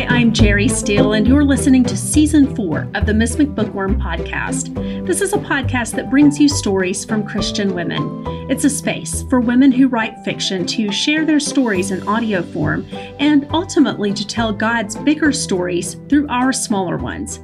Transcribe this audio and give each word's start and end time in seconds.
Hi, 0.00 0.06
I'm 0.16 0.32
Jerry 0.32 0.66
Steele, 0.66 1.12
and 1.12 1.28
you're 1.28 1.44
listening 1.44 1.84
to 1.84 1.94
season 1.94 2.56
four 2.56 2.88
of 2.94 3.04
the 3.04 3.12
Miss 3.12 3.36
McBookworm 3.36 4.00
podcast. 4.00 4.74
This 5.06 5.20
is 5.20 5.34
a 5.34 5.38
podcast 5.38 5.94
that 5.96 6.08
brings 6.08 6.40
you 6.40 6.48
stories 6.48 7.04
from 7.04 7.26
Christian 7.26 7.74
women. 7.74 8.24
It's 8.48 8.64
a 8.64 8.70
space 8.70 9.24
for 9.24 9.40
women 9.40 9.70
who 9.70 9.88
write 9.88 10.16
fiction 10.24 10.64
to 10.68 10.90
share 10.90 11.26
their 11.26 11.38
stories 11.38 11.90
in 11.90 12.08
audio 12.08 12.42
form 12.42 12.86
and 13.18 13.46
ultimately 13.50 14.14
to 14.14 14.26
tell 14.26 14.54
God's 14.54 14.96
bigger 14.96 15.32
stories 15.32 15.96
through 16.08 16.26
our 16.28 16.50
smaller 16.50 16.96
ones. 16.96 17.40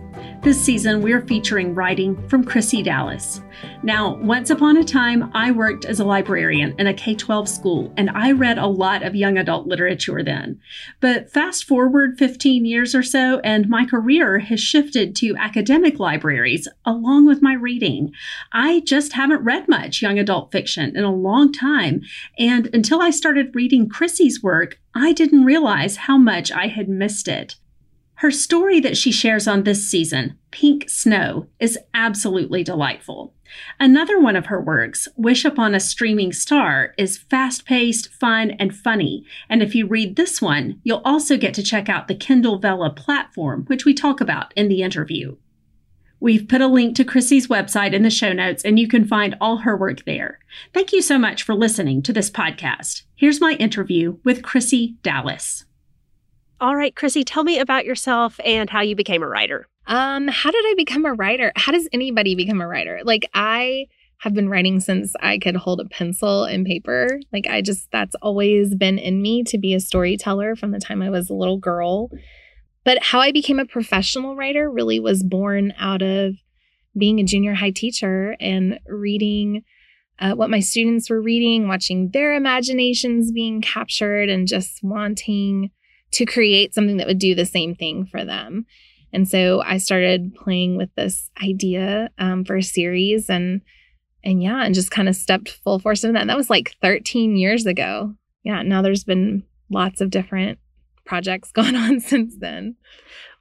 This 0.47 0.65
season, 0.65 1.03
we're 1.03 1.27
featuring 1.27 1.75
writing 1.75 2.29
from 2.29 2.45
Chrissy 2.45 2.81
Dallas. 2.81 3.41
Now, 3.83 4.15
once 4.15 4.49
upon 4.49 4.77
a 4.77 4.85
time, 4.85 5.29
I 5.35 5.51
worked 5.51 5.85
as 5.85 5.99
a 5.99 6.05
librarian 6.05 6.73
in 6.79 6.87
a 6.87 6.95
K 6.95 7.17
12 7.17 7.49
school, 7.49 7.93
and 7.97 8.11
I 8.11 8.30
read 8.30 8.57
a 8.57 8.69
lot 8.69 9.03
of 9.03 9.17
young 9.17 9.39
adult 9.39 9.67
literature 9.67 10.23
then. 10.23 10.61
But 11.01 11.33
fast 11.33 11.65
forward 11.65 12.17
15 12.17 12.65
years 12.65 12.95
or 12.95 13.03
so, 13.03 13.41
and 13.41 13.69
my 13.69 13.87
career 13.87 14.39
has 14.39 14.61
shifted 14.61 15.17
to 15.17 15.34
academic 15.34 15.98
libraries 15.98 16.69
along 16.84 17.27
with 17.27 17.42
my 17.42 17.55
reading. 17.55 18.12
I 18.53 18.83
just 18.87 19.15
haven't 19.15 19.42
read 19.42 19.67
much 19.67 20.01
young 20.01 20.17
adult 20.17 20.53
fiction 20.53 20.97
in 20.97 21.03
a 21.03 21.12
long 21.12 21.53
time, 21.53 22.03
and 22.39 22.73
until 22.73 23.03
I 23.03 23.11
started 23.11 23.56
reading 23.56 23.89
Chrissy's 23.89 24.45
work, 24.45 24.78
I 24.95 25.12
didn't 25.12 25.45
realize 25.45 25.97
how 25.97 26.17
much 26.17 26.53
I 26.53 26.69
had 26.69 26.89
missed 26.89 27.27
it. 27.27 27.56
Her 28.20 28.30
story 28.30 28.80
that 28.80 28.97
she 28.97 29.12
shares 29.12 29.47
on 29.47 29.65
this 29.65 29.87
season, 29.87 30.38
Pink 30.51 30.88
Snow, 30.88 31.48
is 31.61 31.79
absolutely 31.93 32.65
delightful. 32.65 33.34
Another 33.79 34.19
one 34.19 34.37
of 34.37 34.47
her 34.47 34.59
works, 34.59 35.06
Wish 35.16 35.45
Upon 35.45 35.75
a 35.75 35.80
Streaming 35.80 36.33
Star, 36.33 36.95
is 36.97 37.19
fast 37.19 37.66
paced, 37.66 38.09
fun, 38.09 38.52
and 38.52 38.75
funny. 38.75 39.27
And 39.51 39.62
if 39.62 39.75
you 39.75 39.87
read 39.87 40.16
this 40.16 40.41
one, 40.41 40.80
you'll 40.83 41.02
also 41.05 41.37
get 41.37 41.52
to 41.55 41.62
check 41.62 41.91
out 41.91 42.09
the 42.09 42.15
Kindle 42.15 42.59
Vella 42.59 42.89
platform, 42.89 43.65
which 43.66 43.84
we 43.84 43.92
talk 43.92 44.22
about 44.22 44.50
in 44.56 44.69
the 44.69 44.81
interview. 44.83 45.37
We've 46.19 46.48
put 46.48 46.62
a 46.62 46.69
link 46.69 46.97
to 46.97 47.05
Chrissy's 47.05 47.48
website 47.48 47.92
in 47.92 48.03
the 48.03 48.09
show 48.09 48.33
notes, 48.33 48.64
and 48.64 48.78
you 48.78 48.89
can 48.89 49.05
find 49.05 49.37
all 49.42 49.59
her 49.59 49.77
work 49.77 50.06
there. 50.06 50.39
Thank 50.72 50.94
you 50.94 51.03
so 51.03 51.19
much 51.19 51.42
for 51.42 51.55
listening 51.55 52.00
to 52.05 52.14
this 52.14 52.31
podcast. 52.31 53.03
Here's 53.14 53.42
my 53.42 53.53
interview 53.53 54.17
with 54.25 54.42
Chrissy 54.42 54.97
Dallas. 55.03 55.66
All 56.59 56.75
right, 56.75 56.95
Chrissy, 56.95 57.23
tell 57.23 57.45
me 57.45 57.59
about 57.59 57.85
yourself 57.85 58.41
and 58.43 58.71
how 58.71 58.81
you 58.81 58.97
became 58.97 59.23
a 59.23 59.29
writer. 59.29 59.69
Um, 59.87 60.27
how 60.29 60.51
did 60.51 60.65
I 60.65 60.75
become 60.77 61.05
a 61.05 61.12
writer? 61.12 61.53
How 61.55 61.71
does 61.71 61.89
anybody 61.93 62.35
become 62.35 62.61
a 62.61 62.67
writer? 62.67 63.01
Like 63.05 63.29
I 63.35 63.87
have 64.19 64.33
been 64.33 64.49
writing 64.49 64.81
since 64.81 65.15
I 65.21 65.39
could 65.39 65.57
hold 65.57 65.81
a 65.81 65.84
pencil 65.84 66.45
and 66.45 66.65
paper. 66.65 67.21
Like 67.31 67.47
I 67.47 67.61
just 67.61 67.91
that's 67.93 68.15
always 68.23 68.75
been 68.75 68.99
in 68.99 69.21
me 69.21 69.45
to 69.45 69.59
be 69.59 69.75
a 69.75 69.81
storyteller 69.81 70.57
from 70.57 70.71
the 70.71 70.81
time 70.81 71.03
I 71.03 71.11
was 71.11 71.29
a 71.29 71.34
little 71.34 71.59
girl. 71.59 72.11
But 72.84 73.03
how 73.03 73.21
I 73.21 73.33
became 73.33 73.59
a 73.59 73.67
professional 73.67 74.34
writer 74.34 74.71
really 74.71 74.99
was 74.99 75.23
born 75.23 75.75
out 75.79 76.01
of 76.01 76.37
being 76.97 77.21
a 77.21 77.25
junior 77.25 77.53
high 77.53 77.71
teacher 77.71 78.34
and 78.41 78.81
reading 78.87 79.62
uh, 80.19 80.33
what 80.33 80.49
my 80.49 80.61
students 80.61 81.11
were 81.11 81.21
reading, 81.21 81.69
watching 81.69 82.11
their 82.12 82.34
imaginations 82.34 83.31
being 83.33 83.61
captured, 83.61 84.31
and 84.31 84.49
just 84.49 84.83
wanting 84.83 85.71
to 86.17 86.25
create 86.25 86.72
something 86.72 86.97
that 86.97 87.06
would 87.06 87.19
do 87.19 87.34
the 87.34 87.45
same 87.45 87.75
thing 87.75 88.06
for 88.06 88.25
them. 88.25 88.64
And 89.12 89.28
so 89.28 89.62
I 89.62 89.77
started 89.77 90.34
playing 90.34 90.78
with 90.78 90.89
this 90.95 91.31
idea 91.42 92.09
um, 92.19 92.42
for 92.45 92.56
a 92.56 92.62
series 92.62 93.28
and 93.28 93.61
and 94.25 94.42
yeah, 94.42 94.64
and 94.64 94.75
just 94.75 94.91
kind 94.91 95.09
of 95.09 95.14
stepped 95.14 95.50
full 95.62 95.78
force 95.78 96.03
into 96.03 96.14
that. 96.14 96.22
And 96.22 96.31
that 96.31 96.37
was 96.37 96.50
like 96.50 96.75
13 96.83 97.37
years 97.37 97.64
ago. 97.64 98.14
Yeah, 98.42 98.62
now 98.62 98.83
there's 98.83 99.05
been 99.05 99.44
lots 99.70 100.00
of 100.00 100.11
different 100.11 100.59
projects 101.05 101.53
going 101.53 101.77
on 101.77 102.00
since 102.00 102.34
then. 102.39 102.77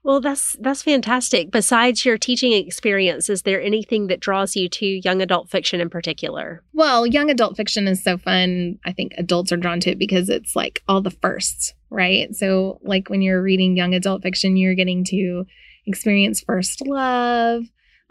Well, 0.06 0.22
that's 0.22 0.56
that's 0.60 0.84
fantastic. 0.84 1.50
Besides 1.50 2.06
your 2.06 2.20
teaching 2.20 2.54
experience, 2.54 3.28
is 3.28 3.42
there 3.42 3.60
anything 3.60 4.06
that 4.06 4.20
draws 4.20 4.56
you 4.56 4.70
to 4.70 4.86
young 4.86 5.20
adult 5.20 5.50
fiction 5.50 5.82
in 5.82 5.90
particular? 5.90 6.62
Well, 6.74 7.08
young 7.08 7.32
adult 7.32 7.58
fiction 7.58 7.88
is 7.88 8.04
so 8.04 8.20
fun. 8.20 8.78
I 8.86 8.92
think 8.92 9.16
adults 9.18 9.52
are 9.52 9.58
drawn 9.58 9.80
to 9.80 9.90
it 9.90 9.98
because 9.98 10.30
it's 10.30 10.56
like 10.56 10.84
all 10.88 11.02
the 11.02 11.10
firsts, 11.10 11.74
right? 11.90 12.36
So, 12.36 12.80
like 12.84 13.10
when 13.10 13.24
you're 13.24 13.42
reading 13.42 13.76
young 13.76 13.96
adult 13.96 14.22
fiction, 14.22 14.58
you're 14.58 14.76
getting 14.76 15.04
to 15.06 15.46
experience 15.88 16.40
first 16.40 16.86
love, 16.86 17.64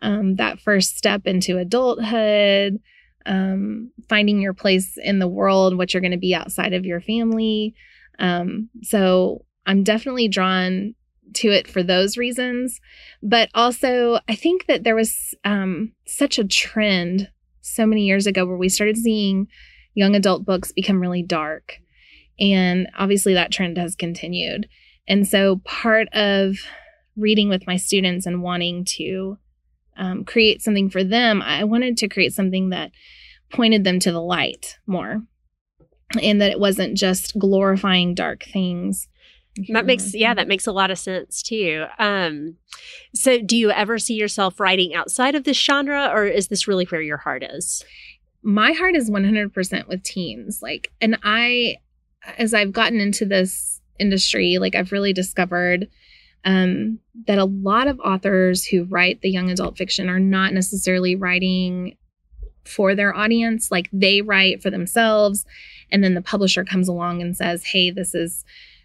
um, 0.02 0.34
that 0.34 0.58
first 0.58 0.98
step 0.98 1.28
into 1.28 1.58
adulthood, 1.58 2.80
um, 3.24 3.92
finding 4.08 4.40
your 4.40 4.52
place 4.52 4.98
in 5.00 5.20
the 5.20 5.28
world, 5.28 5.78
what 5.78 5.94
you're 5.94 6.00
going 6.00 6.10
to 6.10 6.16
be 6.16 6.34
outside 6.34 6.72
of 6.72 6.84
your 6.84 7.00
family. 7.00 7.76
Um, 8.18 8.68
so, 8.82 9.44
I'm 9.64 9.84
definitely 9.84 10.26
drawn 10.26 10.96
to 11.34 11.48
it 11.48 11.66
for 11.66 11.82
those 11.82 12.16
reasons. 12.16 12.80
But 13.22 13.48
also, 13.54 14.18
I 14.28 14.34
think 14.34 14.66
that 14.66 14.84
there 14.84 14.94
was 14.94 15.34
um, 15.44 15.92
such 16.06 16.38
a 16.38 16.44
trend 16.44 17.30
so 17.60 17.86
many 17.86 18.04
years 18.04 18.26
ago 18.26 18.46
where 18.46 18.56
we 18.56 18.68
started 18.68 18.96
seeing 18.96 19.48
young 19.94 20.14
adult 20.14 20.44
books 20.44 20.72
become 20.72 21.00
really 21.00 21.22
dark. 21.22 21.78
And 22.38 22.88
obviously, 22.98 23.34
that 23.34 23.52
trend 23.52 23.78
has 23.78 23.96
continued. 23.96 24.68
And 25.08 25.26
so, 25.26 25.60
part 25.64 26.08
of 26.12 26.56
reading 27.16 27.48
with 27.48 27.66
my 27.66 27.76
students 27.76 28.26
and 28.26 28.42
wanting 28.42 28.84
to 28.84 29.38
um, 29.96 30.24
create 30.24 30.62
something 30.62 30.90
for 30.90 31.04
them, 31.04 31.42
I 31.42 31.64
wanted 31.64 31.96
to 31.98 32.08
create 32.08 32.32
something 32.32 32.70
that 32.70 32.90
pointed 33.50 33.84
them 33.84 34.00
to 34.00 34.12
the 34.12 34.20
light 34.20 34.78
more 34.86 35.22
and 36.20 36.40
that 36.40 36.50
it 36.50 36.60
wasn't 36.60 36.96
just 36.96 37.38
glorifying 37.38 38.14
dark 38.14 38.44
things 38.44 39.08
that 39.68 39.86
makes 39.86 40.14
yeah, 40.14 40.34
that 40.34 40.48
makes 40.48 40.66
a 40.66 40.72
lot 40.72 40.90
of 40.90 40.98
sense 40.98 41.42
too. 41.42 41.84
Um, 41.98 42.56
so 43.14 43.40
do 43.40 43.56
you 43.56 43.70
ever 43.70 43.98
see 43.98 44.14
yourself 44.14 44.58
writing 44.58 44.94
outside 44.94 45.34
of 45.34 45.44
this 45.44 45.58
genre, 45.58 46.10
or 46.12 46.24
is 46.24 46.48
this 46.48 46.66
really 46.66 46.84
where 46.86 47.02
your 47.02 47.18
heart 47.18 47.44
is? 47.44 47.84
My 48.42 48.72
heart 48.72 48.94
is 48.94 49.10
100% 49.10 49.88
with 49.88 50.02
teens. 50.02 50.60
Like, 50.60 50.92
and 51.00 51.18
I, 51.22 51.76
as 52.36 52.52
I've 52.52 52.72
gotten 52.72 53.00
into 53.00 53.24
this 53.24 53.80
industry, 53.98 54.58
like 54.58 54.74
I've 54.74 54.92
really 54.92 55.12
discovered 55.12 55.88
um, 56.44 56.98
that 57.26 57.38
a 57.38 57.44
lot 57.44 57.86
of 57.86 58.00
authors 58.00 58.66
who 58.66 58.84
write 58.84 59.22
the 59.22 59.30
young 59.30 59.50
adult 59.50 59.78
fiction 59.78 60.08
are 60.08 60.20
not 60.20 60.52
necessarily 60.52 61.16
writing 61.16 61.96
for 62.64 62.94
their 62.94 63.14
audience. 63.14 63.70
Like 63.70 63.88
they 63.92 64.20
write 64.20 64.62
for 64.62 64.70
themselves, 64.70 65.46
and 65.90 66.02
then 66.02 66.14
the 66.14 66.22
publisher 66.22 66.64
comes 66.64 66.88
along 66.88 67.22
and 67.22 67.36
says, 67.36 67.64
"Hey, 67.64 67.90
this 67.90 68.14
is." 68.14 68.44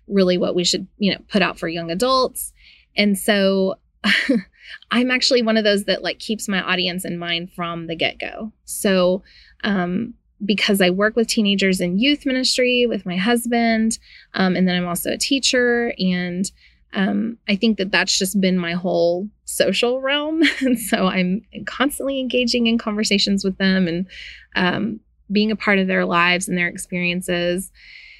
Really 0.09 0.37
what 0.37 0.55
we 0.55 0.63
should, 0.63 0.87
you 0.97 1.11
know, 1.11 1.19
put 1.29 1.41
out 1.41 1.59
for 1.59 1.67
young 1.67 1.91
adults. 1.91 2.53
And 2.95 3.17
so 3.17 3.75
I'm 4.91 5.11
actually 5.11 5.41
one 5.41 5.57
of 5.57 5.63
those 5.63 5.85
that 5.85 6.03
like 6.03 6.19
keeps 6.19 6.47
my 6.47 6.61
audience 6.61 7.05
in 7.05 7.17
mind 7.17 7.51
from 7.51 7.87
the 7.87 7.95
get-go. 7.95 8.51
So 8.65 9.23
um 9.63 10.13
because 10.45 10.79
I 10.79 10.89
work 10.89 11.15
with 11.15 11.27
teenagers 11.27 11.81
in 11.81 11.99
youth 11.99 12.25
ministry 12.25 12.85
with 12.87 13.05
my 13.05 13.17
husband, 13.17 13.99
um, 14.35 14.55
and 14.55 14.67
then 14.67 14.75
I'm 14.75 14.87
also 14.87 15.11
a 15.11 15.17
teacher, 15.17 15.93
and 15.99 16.49
um, 16.93 17.37
I 17.47 17.55
think 17.55 17.77
that 17.77 17.91
that's 17.91 18.17
just 18.17 18.39
been 18.39 18.57
my 18.57 18.73
whole 18.73 19.27
social 19.45 20.01
realm. 20.01 20.41
and 20.61 20.79
so 20.79 21.07
I'm 21.07 21.41
constantly 21.65 22.19
engaging 22.19 22.67
in 22.67 22.77
conversations 22.77 23.43
with 23.43 23.57
them 23.57 23.87
and 23.87 24.07
um, 24.55 24.99
being 25.31 25.51
a 25.51 25.55
part 25.55 25.79
of 25.79 25.87
their 25.87 26.05
lives 26.05 26.47
and 26.47 26.57
their 26.57 26.67
experiences. 26.67 27.71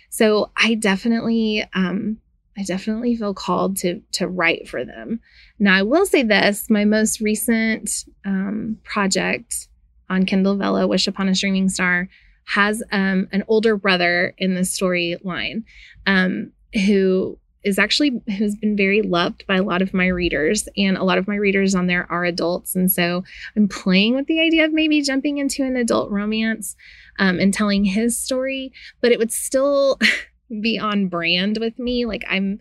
So 0.10 0.52
I 0.58 0.76
definitely, 0.76 1.66
um, 1.74 2.18
I 2.58 2.64
definitely 2.64 3.16
feel 3.16 3.34
called 3.34 3.78
to 3.78 4.02
to 4.14 4.28
write 4.28 4.68
for 4.68 4.84
them. 4.84 5.22
Now 5.60 5.76
I 5.76 5.84
will 5.84 6.06
say 6.06 6.24
this: 6.24 6.70
my 6.70 6.86
most 6.86 7.22
recent 7.22 8.06
um, 8.26 8.78
project 8.84 9.68
on 10.10 10.26
Kindle 10.26 10.58
Vella, 10.58 10.88
Wish 10.88 11.08
Upon 11.08 11.30
a 11.30 11.36
Streaming 11.36 11.70
Star, 11.70 12.10
has 12.46 12.84
um, 12.92 13.28
an 13.32 13.44
older 13.48 13.78
brother 13.78 14.34
in 14.38 14.56
the 14.56 14.62
storyline 14.62 15.64
um, 16.08 16.52
who 16.74 17.38
is 17.64 17.78
actually 17.78 18.22
who's 18.38 18.56
been 18.56 18.76
very 18.76 19.02
loved 19.02 19.46
by 19.46 19.58
a 19.58 19.64
lot 19.64 19.82
of 19.82 19.94
my 19.94 20.08
readers 20.08 20.68
and 20.78 20.98
a 20.98 21.04
lot 21.04 21.18
of 21.18 21.28
my 21.28 21.36
readers 21.36 21.76
on 21.76 21.88
there 21.88 22.10
are 22.10 22.24
adults 22.24 22.76
and 22.76 22.92
so 22.92 23.24
i'm 23.58 23.68
playing 23.68 24.16
with 24.16 24.28
the 24.28 24.40
idea 24.40 24.64
of 24.64 24.72
maybe 24.72 25.02
jumping 25.02 25.40
into 25.40 25.64
an 25.64 25.76
adult 25.76 26.10
romance 26.10 26.76
um, 27.20 27.40
and 27.40 27.54
telling 27.54 27.84
his 27.84 28.18
story 28.18 28.72
but 29.02 29.12
it 29.12 29.20
would 29.20 29.32
still 29.32 30.00
be 30.62 30.80
on 30.80 31.08
brand 31.08 31.58
with 31.60 31.78
me 31.78 32.06
like 32.06 32.24
i'm 32.30 32.60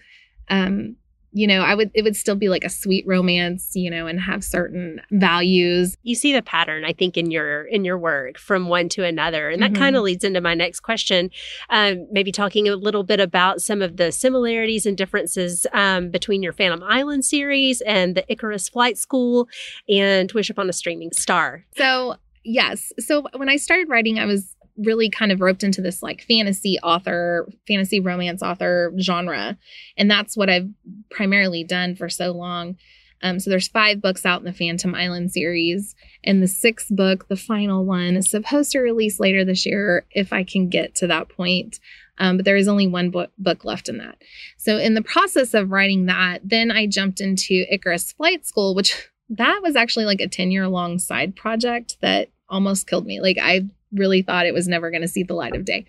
um, 0.51 0.97
you 1.33 1.47
know, 1.47 1.61
I 1.61 1.75
would 1.75 1.91
it 1.95 2.03
would 2.03 2.17
still 2.17 2.35
be 2.35 2.49
like 2.49 2.65
a 2.65 2.71
sweet 2.71 3.07
romance, 3.07 3.73
you 3.75 3.91
know, 3.91 4.07
and 4.07 4.19
have 4.19 4.43
certain 4.43 5.01
values. 5.11 5.97
You 6.03 6.15
see 6.15 6.33
the 6.33 6.43
pattern, 6.43 6.85
I 6.85 6.93
think, 6.93 7.17
in 7.17 7.31
your 7.31 7.65
in 7.65 7.85
your 7.85 7.99
work 7.99 8.39
from 8.39 8.69
one 8.69 8.89
to 8.91 9.05
another, 9.05 9.51
and 9.51 9.63
that 9.63 9.73
mm-hmm. 9.73 9.83
kind 9.83 9.97
of 9.97 10.03
leads 10.03 10.25
into 10.25 10.41
my 10.41 10.55
next 10.55 10.81
question. 10.81 11.31
Um, 11.69 12.07
maybe 12.11 12.33
talking 12.33 12.67
a 12.67 12.77
little 12.77 13.05
bit 13.05 13.21
about 13.21 13.61
some 13.61 13.83
of 13.83 13.99
the 13.99 14.11
similarities 14.11 14.87
and 14.87 14.97
differences 14.97 15.67
um, 15.73 16.11
between 16.11 16.43
your 16.43 16.53
Phantom 16.53 16.83
Island 16.83 17.25
series 17.25 17.83
and 17.83 18.15
the 18.15 18.25
Icarus 18.33 18.69
Flight 18.69 18.97
School 18.97 19.49
and 19.89 20.33
Wish 20.33 20.49
Upon 20.49 20.71
a 20.71 20.73
Streaming 20.73 21.13
Star. 21.13 21.67
So 21.77 22.17
yes, 22.45 22.93
so 22.99 23.25
when 23.37 23.49
I 23.49 23.57
started 23.57 23.89
writing, 23.89 24.19
I 24.19 24.25
was 24.25 24.55
really 24.79 25.11
kind 25.11 25.33
of 25.33 25.41
roped 25.41 25.65
into 25.65 25.81
this 25.83 26.03
like 26.03 26.23
fantasy 26.23 26.79
author, 26.83 27.49
fantasy 27.67 28.01
romance 28.01 28.43
author 28.43 28.93
genre. 29.01 29.59
And 29.97 30.11
that's 30.11 30.37
what 30.37 30.49
I've 30.49 30.69
primarily 31.11 31.65
done 31.65 31.97
for 31.97 32.09
so 32.09 32.33
long. 32.33 32.77
Um, 33.23 33.41
so 33.41 33.51
there's 33.51 33.69
five 33.69 34.01
books 34.01 34.25
out 34.25 34.41
in 34.41 34.45
the 34.45 34.53
Phantom 34.53 34.95
Island 34.95 35.33
series, 35.33 35.97
and 36.23 36.41
the 36.43 36.47
sixth 36.47 36.87
book, 36.89 37.27
the 37.27 37.37
final 37.37 37.85
one, 37.85 38.17
is 38.17 38.31
supposed 38.31 38.71
to 38.73 38.79
release 38.79 39.19
later 39.19 39.45
this 39.45 39.67
year 39.67 40.07
if 40.13 40.33
I 40.33 40.45
can 40.45 40.69
get 40.69 40.95
to 40.97 41.09
that 41.09 41.29
point. 41.29 41.81
Um, 42.19 42.37
but 42.37 42.45
there 42.45 42.57
is 42.57 42.69
only 42.69 42.87
one 42.87 43.11
book, 43.11 43.31
book 43.39 43.65
left 43.65 43.89
in 43.89 43.99
that. 43.99 44.23
So 44.57 44.77
in 44.79 44.95
the 44.95 45.03
process 45.03 45.55
of 45.55 45.71
writing 45.71 46.07
that, 46.07 46.41
then 46.45 46.71
I 46.71 46.87
jumped 46.87 47.21
into 47.21 47.65
Icarus 47.71 48.13
Flight 48.13 48.47
School, 48.47 48.75
which 48.75 49.09
that 49.31 49.61
was 49.63 49.77
actually 49.77 50.05
like 50.05 50.21
a 50.21 50.29
10 50.29 50.51
year 50.51 50.69
long 50.69 50.99
side 50.99 51.37
project 51.37 51.97
that 52.01 52.31
almost 52.49 52.87
killed 52.87 53.07
me. 53.07 53.21
Like 53.21 53.39
I 53.41 53.67
really 53.93 54.23
thought 54.23 54.47
it 54.47 54.55
was 54.55 54.69
never 54.69 54.91
going 54.91 55.03
to 55.03 55.09
see 55.09 55.23
the 55.23 55.35
light 55.35 55.55
of 55.55 55.65
day. 55.65 55.87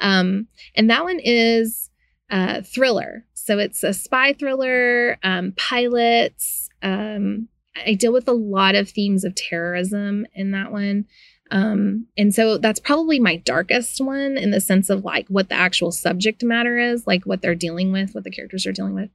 Um, 0.00 0.46
and 0.74 0.90
that 0.90 1.04
one 1.04 1.20
is 1.22 1.90
a 2.30 2.62
thriller. 2.62 3.24
So 3.34 3.58
it's 3.58 3.82
a 3.82 3.92
spy 3.92 4.32
thriller, 4.32 5.18
um, 5.22 5.52
pilots. 5.56 6.68
Um, 6.82 7.48
I 7.86 7.94
deal 7.94 8.12
with 8.12 8.28
a 8.28 8.32
lot 8.32 8.74
of 8.74 8.90
themes 8.90 9.24
of 9.24 9.34
terrorism 9.34 10.26
in 10.34 10.52
that 10.52 10.72
one. 10.72 11.06
Um, 11.50 12.06
and 12.16 12.34
so 12.34 12.58
that's 12.58 12.80
probably 12.80 13.18
my 13.18 13.36
darkest 13.36 14.00
one 14.00 14.36
in 14.36 14.50
the 14.50 14.60
sense 14.60 14.88
of 14.88 15.04
like 15.04 15.26
what 15.28 15.48
the 15.48 15.56
actual 15.56 15.90
subject 15.90 16.44
matter 16.44 16.78
is, 16.78 17.06
like 17.06 17.24
what 17.24 17.42
they're 17.42 17.54
dealing 17.54 17.92
with, 17.92 18.14
what 18.14 18.24
the 18.24 18.30
characters 18.30 18.66
are 18.66 18.72
dealing 18.72 18.94
with. 18.94 19.10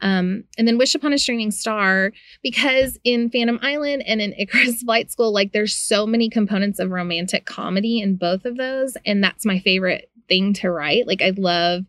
Um, 0.00 0.44
and 0.56 0.66
then 0.66 0.78
Wish 0.78 0.94
Upon 0.94 1.12
a 1.12 1.18
Streaming 1.18 1.50
Star, 1.50 2.12
because 2.42 2.98
in 3.04 3.30
Phantom 3.30 3.58
Island 3.62 4.02
and 4.06 4.20
in 4.20 4.32
Icarus 4.38 4.82
Flight 4.82 5.10
School, 5.10 5.32
like 5.32 5.52
there's 5.52 5.76
so 5.76 6.06
many 6.06 6.30
components 6.30 6.78
of 6.78 6.90
romantic 6.90 7.44
comedy 7.44 8.00
in 8.00 8.16
both 8.16 8.44
of 8.44 8.56
those. 8.56 8.96
And 9.04 9.22
that's 9.22 9.44
my 9.44 9.58
favorite 9.58 10.10
thing 10.28 10.54
to 10.54 10.70
write. 10.70 11.06
Like 11.06 11.22
I 11.22 11.32
love 11.36 11.84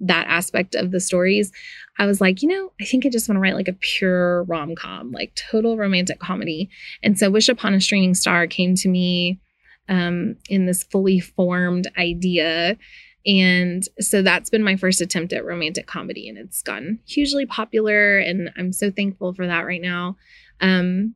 that 0.00 0.26
aspect 0.28 0.74
of 0.74 0.90
the 0.90 1.00
stories. 1.00 1.52
I 1.98 2.06
was 2.06 2.20
like, 2.20 2.42
you 2.42 2.48
know, 2.48 2.72
I 2.80 2.84
think 2.84 3.06
I 3.06 3.08
just 3.08 3.28
want 3.28 3.36
to 3.36 3.40
write 3.40 3.54
like 3.54 3.68
a 3.68 3.72
pure 3.72 4.42
rom 4.44 4.74
com, 4.74 5.12
like 5.12 5.34
total 5.50 5.76
romantic 5.76 6.18
comedy. 6.18 6.68
And 7.02 7.18
so 7.18 7.30
Wish 7.30 7.48
Upon 7.48 7.74
a 7.74 7.80
Streaming 7.80 8.14
Star 8.14 8.46
came 8.46 8.74
to 8.76 8.88
me 8.88 9.40
um, 9.88 10.36
in 10.48 10.66
this 10.66 10.82
fully 10.82 11.20
formed 11.20 11.88
idea. 11.96 12.76
And 13.24 13.82
so 13.98 14.22
that's 14.22 14.50
been 14.50 14.62
my 14.62 14.76
first 14.76 15.00
attempt 15.00 15.32
at 15.32 15.44
romantic 15.44 15.86
comedy, 15.86 16.28
and 16.28 16.38
it's 16.38 16.62
gotten 16.62 17.00
hugely 17.06 17.44
popular. 17.44 18.18
And 18.18 18.50
I'm 18.56 18.72
so 18.72 18.90
thankful 18.90 19.34
for 19.34 19.46
that 19.46 19.66
right 19.66 19.82
now. 19.82 20.16
Um, 20.60 21.14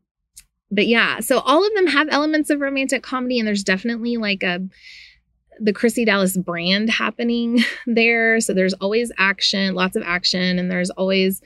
but 0.72 0.86
yeah, 0.86 1.20
so 1.20 1.38
all 1.40 1.64
of 1.64 1.74
them 1.74 1.88
have 1.88 2.08
elements 2.10 2.50
of 2.50 2.60
romantic 2.60 3.02
comedy, 3.02 3.38
and 3.38 3.46
there's 3.46 3.62
definitely 3.62 4.16
like 4.16 4.42
a 4.42 4.60
the 5.60 5.72
Chrissy 5.72 6.04
Dallas 6.04 6.36
brand 6.36 6.90
happening 6.90 7.62
there. 7.86 8.40
So 8.40 8.54
there's 8.54 8.74
always 8.74 9.12
action, 9.18 9.74
lots 9.74 9.96
of 9.96 10.02
action, 10.04 10.58
and 10.58 10.70
there's 10.70 10.90
always 10.90 11.40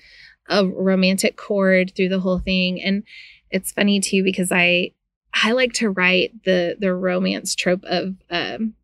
a 0.48 0.66
romantic 0.66 1.36
chord 1.36 1.92
through 1.96 2.10
the 2.10 2.20
whole 2.20 2.38
thing. 2.38 2.82
And 2.82 3.02
it's 3.50 3.72
funny 3.72 4.00
too 4.00 4.22
because 4.22 4.50
I 4.52 4.92
I 5.32 5.52
like 5.52 5.72
to 5.74 5.90
write 5.90 6.44
the 6.44 6.76
the 6.78 6.94
romance 6.94 7.54
trope 7.54 7.84
of 7.84 8.14
um, 8.30 8.74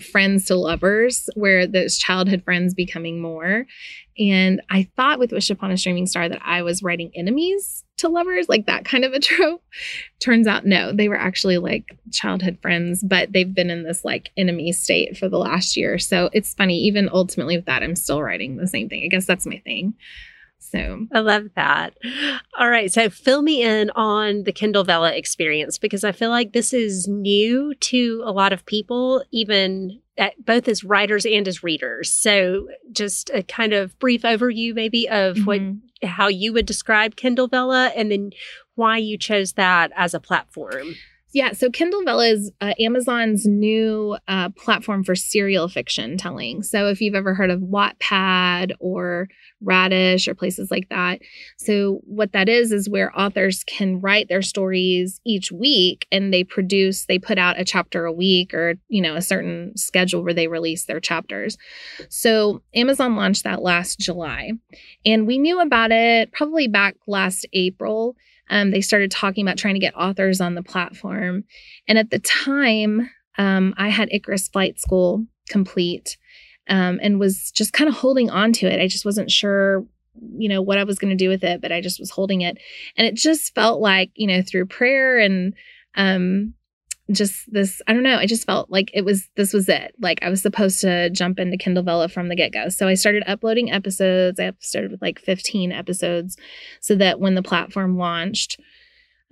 friends 0.00 0.46
to 0.46 0.56
lovers, 0.56 1.28
where 1.34 1.66
those 1.66 1.98
childhood 1.98 2.42
friends 2.44 2.74
becoming 2.74 3.20
more. 3.20 3.66
And 4.18 4.60
I 4.70 4.88
thought 4.96 5.18
with 5.18 5.32
Wish 5.32 5.50
Upon 5.50 5.70
a 5.70 5.76
Streaming 5.76 6.06
Star 6.06 6.28
that 6.28 6.42
I 6.44 6.62
was 6.62 6.82
writing 6.82 7.10
enemies 7.14 7.84
to 8.00 8.08
lovers, 8.08 8.48
like 8.48 8.66
that 8.66 8.84
kind 8.84 9.04
of 9.04 9.12
a 9.12 9.20
trope. 9.20 9.62
Turns 10.18 10.46
out, 10.46 10.66
no, 10.66 10.92
they 10.92 11.08
were 11.08 11.18
actually 11.18 11.58
like 11.58 11.96
childhood 12.12 12.58
friends, 12.60 13.02
but 13.02 13.32
they've 13.32 13.54
been 13.54 13.70
in 13.70 13.84
this 13.84 14.04
like 14.04 14.30
enemy 14.36 14.72
state 14.72 15.16
for 15.16 15.28
the 15.28 15.38
last 15.38 15.76
year. 15.76 15.98
So 15.98 16.30
it's 16.32 16.54
funny, 16.54 16.78
even 16.80 17.08
ultimately 17.12 17.56
with 17.56 17.66
that, 17.66 17.82
I'm 17.82 17.96
still 17.96 18.22
writing 18.22 18.56
the 18.56 18.66
same 18.66 18.88
thing. 18.88 19.04
I 19.04 19.08
guess 19.08 19.26
that's 19.26 19.46
my 19.46 19.58
thing. 19.58 19.94
So 20.70 21.06
I 21.12 21.20
love 21.20 21.48
that. 21.56 21.94
All 22.58 22.68
right. 22.68 22.92
So 22.92 23.10
fill 23.10 23.42
me 23.42 23.62
in 23.62 23.90
on 23.90 24.44
the 24.44 24.52
Kindle 24.52 24.84
Vella 24.84 25.12
experience 25.12 25.78
because 25.78 26.04
I 26.04 26.12
feel 26.12 26.30
like 26.30 26.52
this 26.52 26.72
is 26.72 27.08
new 27.08 27.74
to 27.74 28.22
a 28.24 28.30
lot 28.30 28.52
of 28.52 28.64
people, 28.66 29.24
even 29.32 30.00
at, 30.16 30.44
both 30.44 30.68
as 30.68 30.84
writers 30.84 31.26
and 31.26 31.48
as 31.48 31.64
readers. 31.64 32.12
So 32.12 32.68
just 32.92 33.30
a 33.34 33.42
kind 33.42 33.72
of 33.72 33.98
brief 33.98 34.22
overview 34.22 34.74
maybe 34.74 35.08
of 35.08 35.36
mm-hmm. 35.36 35.44
what 35.44 35.60
how 36.02 36.28
you 36.28 36.52
would 36.52 36.66
describe 36.66 37.16
Kindle 37.16 37.48
Vella 37.48 37.92
and 37.96 38.10
then 38.10 38.30
why 38.74 38.96
you 38.96 39.18
chose 39.18 39.52
that 39.52 39.92
as 39.96 40.14
a 40.14 40.20
platform. 40.20 40.94
Yeah, 41.32 41.52
so 41.52 41.70
Kindle 41.70 42.02
Vella 42.04 42.26
is 42.26 42.50
uh, 42.60 42.74
Amazon's 42.80 43.46
new 43.46 44.16
uh, 44.26 44.48
platform 44.50 45.04
for 45.04 45.14
serial 45.14 45.68
fiction 45.68 46.16
telling. 46.16 46.64
So 46.64 46.88
if 46.88 47.00
you've 47.00 47.14
ever 47.14 47.34
heard 47.34 47.50
of 47.50 47.60
Wattpad 47.60 48.72
or 48.80 49.28
Radish 49.60 50.26
or 50.26 50.34
places 50.34 50.70
like 50.70 50.88
that. 50.88 51.20
So 51.56 52.00
what 52.04 52.32
that 52.32 52.48
is 52.48 52.72
is 52.72 52.88
where 52.88 53.16
authors 53.18 53.62
can 53.64 54.00
write 54.00 54.28
their 54.28 54.42
stories 54.42 55.20
each 55.24 55.52
week 55.52 56.06
and 56.10 56.32
they 56.32 56.42
produce, 56.42 57.06
they 57.06 57.18
put 57.18 57.38
out 57.38 57.60
a 57.60 57.64
chapter 57.64 58.06
a 58.06 58.12
week 58.12 58.52
or, 58.52 58.74
you 58.88 59.02
know, 59.02 59.14
a 59.14 59.22
certain 59.22 59.76
schedule 59.76 60.24
where 60.24 60.34
they 60.34 60.48
release 60.48 60.86
their 60.86 61.00
chapters. 61.00 61.56
So 62.08 62.62
Amazon 62.74 63.14
launched 63.14 63.44
that 63.44 63.62
last 63.62 64.00
July. 64.00 64.52
And 65.04 65.26
we 65.28 65.38
knew 65.38 65.60
about 65.60 65.92
it 65.92 66.32
probably 66.32 66.66
back 66.66 66.96
last 67.06 67.46
April 67.52 68.16
um, 68.50 68.72
they 68.72 68.80
started 68.80 69.10
talking 69.10 69.46
about 69.46 69.56
trying 69.56 69.74
to 69.74 69.80
get 69.80 69.96
authors 69.96 70.40
on 70.40 70.54
the 70.54 70.62
platform. 70.62 71.44
And 71.88 71.96
at 71.96 72.10
the 72.10 72.18
time, 72.18 73.08
um, 73.38 73.74
I 73.78 73.88
had 73.88 74.08
Icarus 74.12 74.48
Flight 74.48 74.78
School 74.78 75.24
complete 75.48 76.18
um, 76.68 76.98
and 77.02 77.18
was 77.18 77.50
just 77.52 77.72
kind 77.72 77.88
of 77.88 77.94
holding 77.94 78.28
on 78.28 78.52
to 78.54 78.66
it. 78.66 78.80
I 78.80 78.88
just 78.88 79.04
wasn't 79.04 79.30
sure, 79.30 79.86
you 80.36 80.48
know, 80.48 80.60
what 80.60 80.78
I 80.78 80.84
was 80.84 80.98
going 80.98 81.16
to 81.16 81.24
do 81.24 81.28
with 81.28 81.44
it, 81.44 81.60
but 81.60 81.72
I 81.72 81.80
just 81.80 82.00
was 82.00 82.10
holding 82.10 82.40
it. 82.40 82.58
And 82.96 83.06
it 83.06 83.14
just 83.14 83.54
felt 83.54 83.80
like, 83.80 84.10
you 84.14 84.26
know, 84.26 84.42
through 84.42 84.66
prayer 84.66 85.18
and 85.18 85.54
um, 85.94 86.54
just 87.12 87.52
this 87.52 87.82
i 87.86 87.92
don't 87.92 88.02
know 88.02 88.16
i 88.16 88.26
just 88.26 88.46
felt 88.46 88.70
like 88.70 88.90
it 88.94 89.04
was 89.04 89.28
this 89.36 89.52
was 89.52 89.68
it. 89.68 89.94
Like 90.00 90.20
i 90.22 90.30
was 90.30 90.42
supposed 90.42 90.80
to 90.80 91.10
jump 91.10 91.38
into 91.38 91.56
kindle 91.56 91.82
vella 91.82 92.08
from 92.08 92.28
the 92.28 92.36
get-go. 92.36 92.68
So 92.68 92.88
i 92.88 92.94
started 92.94 93.22
uploading 93.26 93.70
episodes. 93.70 94.40
I 94.40 94.52
started 94.60 94.90
with 94.90 95.02
like 95.02 95.18
15 95.18 95.72
episodes 95.72 96.36
so 96.80 96.94
that 96.96 97.20
when 97.20 97.34
the 97.34 97.42
platform 97.42 97.96
launched 97.96 98.60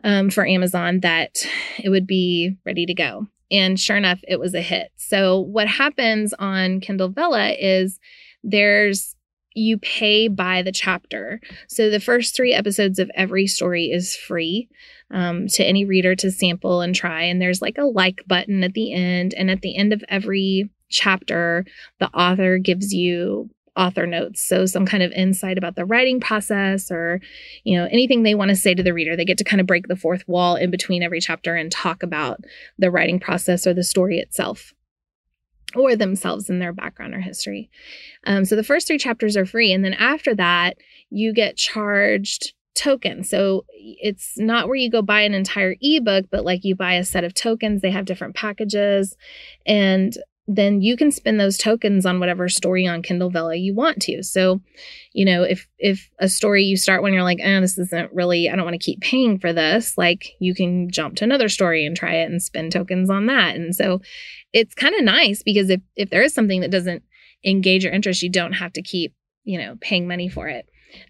um, 0.04 0.30
for 0.30 0.46
amazon 0.46 1.00
that 1.00 1.44
it 1.82 1.88
would 1.88 2.06
be 2.06 2.56
ready 2.64 2.86
to 2.86 2.94
go. 2.94 3.26
And 3.50 3.80
sure 3.80 3.96
enough 3.96 4.20
it 4.28 4.38
was 4.38 4.54
a 4.54 4.60
hit. 4.60 4.90
So 4.96 5.40
what 5.40 5.68
happens 5.68 6.34
on 6.34 6.80
kindle 6.80 7.08
vella 7.08 7.50
is 7.50 7.98
there's 8.44 9.14
you 9.54 9.78
pay 9.78 10.28
by 10.28 10.62
the 10.62 10.72
chapter. 10.72 11.40
So 11.68 11.90
the 11.90 12.00
first 12.00 12.36
three 12.36 12.54
episodes 12.54 12.98
of 12.98 13.10
every 13.14 13.46
story 13.46 13.86
is 13.86 14.14
free 14.14 14.68
um, 15.10 15.46
to 15.48 15.64
any 15.64 15.84
reader 15.84 16.14
to 16.16 16.30
sample 16.30 16.80
and 16.80 16.94
try. 16.94 17.22
And 17.22 17.40
there's 17.40 17.62
like 17.62 17.78
a 17.78 17.84
like 17.84 18.22
button 18.26 18.62
at 18.64 18.74
the 18.74 18.92
end. 18.92 19.34
And 19.34 19.50
at 19.50 19.62
the 19.62 19.76
end 19.76 19.92
of 19.92 20.04
every 20.08 20.70
chapter, 20.90 21.64
the 21.98 22.08
author 22.08 22.58
gives 22.58 22.92
you 22.92 23.50
author 23.76 24.06
notes. 24.06 24.42
So 24.42 24.66
some 24.66 24.84
kind 24.84 25.02
of 25.02 25.12
insight 25.12 25.56
about 25.56 25.76
the 25.76 25.84
writing 25.84 26.18
process 26.18 26.90
or, 26.90 27.20
you 27.62 27.78
know, 27.78 27.86
anything 27.90 28.22
they 28.22 28.34
want 28.34 28.48
to 28.48 28.56
say 28.56 28.74
to 28.74 28.82
the 28.82 28.92
reader. 28.92 29.16
They 29.16 29.24
get 29.24 29.38
to 29.38 29.44
kind 29.44 29.60
of 29.60 29.66
break 29.66 29.86
the 29.86 29.96
fourth 29.96 30.26
wall 30.26 30.56
in 30.56 30.70
between 30.70 31.02
every 31.02 31.20
chapter 31.20 31.54
and 31.54 31.70
talk 31.70 32.02
about 32.02 32.40
the 32.76 32.90
writing 32.90 33.20
process 33.20 33.66
or 33.66 33.74
the 33.74 33.84
story 33.84 34.18
itself 34.18 34.74
or 35.76 35.94
themselves 35.94 36.50
and 36.50 36.60
their 36.60 36.72
background 36.72 37.14
or 37.14 37.20
history. 37.20 37.70
Um, 38.24 38.44
so 38.44 38.56
the 38.56 38.64
first 38.64 38.86
three 38.86 38.98
chapters 38.98 39.36
are 39.36 39.46
free. 39.46 39.72
And 39.72 39.84
then 39.84 39.94
after 39.94 40.34
that, 40.34 40.78
you 41.10 41.32
get 41.32 41.56
charged 41.56 42.54
tokens. 42.78 43.28
So 43.28 43.64
it's 43.74 44.38
not 44.38 44.68
where 44.68 44.76
you 44.76 44.90
go 44.90 45.02
buy 45.02 45.22
an 45.22 45.34
entire 45.34 45.74
ebook, 45.80 46.26
but 46.30 46.44
like 46.44 46.64
you 46.64 46.76
buy 46.76 46.94
a 46.94 47.04
set 47.04 47.24
of 47.24 47.34
tokens. 47.34 47.82
They 47.82 47.90
have 47.90 48.04
different 48.04 48.36
packages. 48.36 49.16
And 49.66 50.16
then 50.50 50.80
you 50.80 50.96
can 50.96 51.10
spend 51.10 51.38
those 51.38 51.58
tokens 51.58 52.06
on 52.06 52.20
whatever 52.20 52.48
story 52.48 52.86
on 52.86 53.02
Kindle 53.02 53.28
Vella 53.28 53.54
you 53.54 53.74
want 53.74 54.00
to. 54.02 54.22
So, 54.22 54.62
you 55.12 55.26
know, 55.26 55.42
if 55.42 55.68
if 55.78 56.08
a 56.20 56.28
story 56.28 56.64
you 56.64 56.76
start 56.78 57.02
when 57.02 57.12
you're 57.12 57.22
like, 57.22 57.40
oh, 57.44 57.60
this 57.60 57.76
isn't 57.76 58.12
really, 58.14 58.48
I 58.48 58.56
don't 58.56 58.64
want 58.64 58.74
to 58.80 58.84
keep 58.84 59.00
paying 59.02 59.38
for 59.38 59.52
this, 59.52 59.98
like 59.98 60.30
you 60.40 60.54
can 60.54 60.90
jump 60.90 61.16
to 61.16 61.24
another 61.24 61.50
story 61.50 61.84
and 61.84 61.94
try 61.94 62.14
it 62.14 62.30
and 62.30 62.42
spend 62.42 62.72
tokens 62.72 63.10
on 63.10 63.26
that. 63.26 63.56
And 63.56 63.76
so 63.76 64.00
it's 64.54 64.74
kind 64.74 64.94
of 64.94 65.04
nice 65.04 65.42
because 65.42 65.68
if 65.68 65.82
if 65.96 66.08
there 66.08 66.22
is 66.22 66.32
something 66.32 66.62
that 66.62 66.70
doesn't 66.70 67.02
engage 67.44 67.84
your 67.84 67.92
interest, 67.92 68.22
you 68.22 68.30
don't 68.30 68.54
have 68.54 68.72
to 68.72 68.82
keep, 68.82 69.14
you 69.44 69.58
know, 69.58 69.76
paying 69.82 70.08
money 70.08 70.30
for 70.30 70.48
it. 70.48 70.66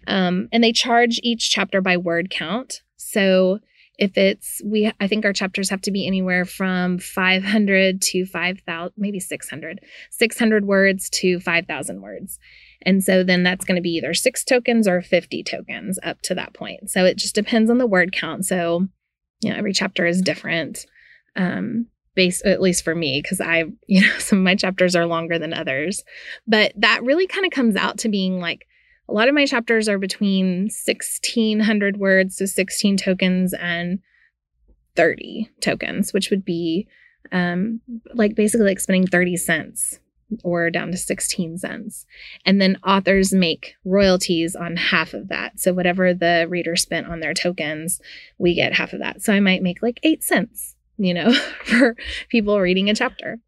Um, 0.07 0.47
and 0.51 0.63
they 0.63 0.71
charge 0.71 1.19
each 1.23 1.49
chapter 1.49 1.81
by 1.81 1.97
word 1.97 2.29
count. 2.29 2.81
So 2.97 3.59
if 3.99 4.17
it's 4.17 4.61
we 4.65 4.91
i 4.99 5.07
think 5.07 5.25
our 5.25 5.33
chapters 5.33 5.69
have 5.69 5.81
to 5.81 5.91
be 5.91 6.07
anywhere 6.07 6.45
from 6.45 6.97
500 6.97 8.01
to 8.01 8.25
5000 8.25 8.93
maybe 8.97 9.19
600 9.19 9.81
600 10.09 10.65
words 10.65 11.09
to 11.09 11.39
5000 11.41 12.01
words 12.01 12.39
and 12.81 13.03
so 13.03 13.23
then 13.23 13.43
that's 13.43 13.65
going 13.65 13.75
to 13.75 13.81
be 13.81 13.91
either 13.91 14.13
six 14.13 14.45
tokens 14.45 14.87
or 14.87 15.01
50 15.01 15.43
tokens 15.43 15.99
up 16.01 16.21
to 16.21 16.33
that 16.33 16.53
point 16.53 16.89
so 16.89 17.03
it 17.03 17.17
just 17.17 17.35
depends 17.35 17.69
on 17.69 17.77
the 17.77 17.85
word 17.85 18.13
count 18.13 18.45
so 18.45 18.87
you 19.41 19.51
know 19.51 19.57
every 19.57 19.73
chapter 19.73 20.05
is 20.05 20.21
different 20.21 20.85
um 21.35 21.85
based 22.15 22.45
at 22.45 22.61
least 22.61 22.83
for 22.83 22.93
me 22.95 23.21
because 23.21 23.39
I, 23.39 23.63
you 23.87 24.01
know, 24.01 24.17
some 24.17 24.39
of 24.39 24.43
my 24.43 24.55
chapters 24.55 24.93
are 24.93 25.05
longer 25.05 25.39
than 25.39 25.53
others. 25.53 26.03
But 26.45 26.73
that 26.75 27.03
really 27.03 27.27
kind 27.27 27.45
of 27.45 27.51
comes 27.51 27.77
out 27.77 27.99
to 27.99 28.09
being 28.09 28.41
like 28.41 28.65
a 29.09 29.13
lot 29.13 29.27
of 29.27 29.33
my 29.33 29.45
chapters 29.45 29.89
are 29.89 29.97
between 29.97 30.69
1600 30.69 31.97
words 31.97 32.35
to 32.37 32.47
16 32.47 32.97
tokens 32.97 33.53
and 33.53 33.99
30 34.95 35.49
tokens, 35.61 36.13
which 36.13 36.29
would 36.29 36.45
be 36.45 36.87
um, 37.31 37.81
like 38.13 38.35
basically 38.35 38.67
like 38.67 38.79
spending 38.79 39.07
30 39.07 39.37
cents 39.37 39.99
or 40.43 40.69
down 40.69 40.91
to 40.91 40.97
16 40.97 41.57
cents. 41.57 42.05
And 42.45 42.61
then 42.61 42.77
authors 42.85 43.33
make 43.33 43.73
royalties 43.83 44.55
on 44.55 44.75
half 44.75 45.15
of 45.15 45.29
that. 45.29 45.59
So 45.59 45.73
whatever 45.73 46.13
the 46.13 46.45
reader 46.47 46.75
spent 46.75 47.07
on 47.07 47.19
their 47.19 47.33
tokens, 47.33 47.99
we 48.37 48.53
get 48.53 48.73
half 48.73 48.93
of 48.93 48.99
that. 48.99 49.23
So 49.23 49.33
I 49.33 49.39
might 49.39 49.63
make 49.63 49.81
like 49.81 49.99
8 50.03 50.23
cents, 50.23 50.75
you 50.97 51.15
know, 51.15 51.33
for 51.65 51.95
people 52.29 52.59
reading 52.59 52.89
a 52.89 52.95
chapter. 52.95 53.39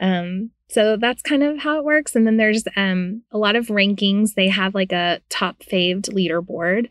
Um 0.00 0.50
so 0.70 0.96
that's 0.96 1.22
kind 1.22 1.42
of 1.42 1.58
how 1.58 1.78
it 1.78 1.84
works. 1.84 2.14
And 2.14 2.26
then 2.26 2.36
there's 2.36 2.64
um, 2.76 3.22
a 3.32 3.38
lot 3.38 3.56
of 3.56 3.66
rankings. 3.66 4.34
They 4.34 4.48
have 4.48 4.74
like 4.74 4.92
a 4.92 5.20
top 5.28 5.62
faved 5.64 6.06
leaderboard. 6.06 6.86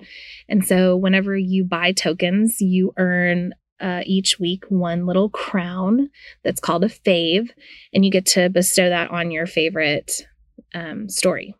And 0.49 0.65
so 0.65 0.97
whenever 0.97 1.37
you 1.37 1.63
buy 1.63 1.93
tokens, 1.93 2.59
you 2.59 2.93
earn 2.97 3.53
uh, 3.79 4.01
each 4.05 4.39
week 4.39 4.65
one 4.67 5.05
little 5.05 5.29
crown 5.29 6.09
that's 6.43 6.59
called 6.59 6.83
a 6.83 6.89
fave, 6.89 7.49
and 7.93 8.03
you 8.03 8.11
get 8.11 8.25
to 8.25 8.49
bestow 8.49 8.89
that 8.89 9.09
on 9.11 9.31
your 9.31 9.47
favorite 9.47 10.27
um, 10.73 11.07
story. 11.07 11.55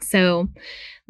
So 0.00 0.48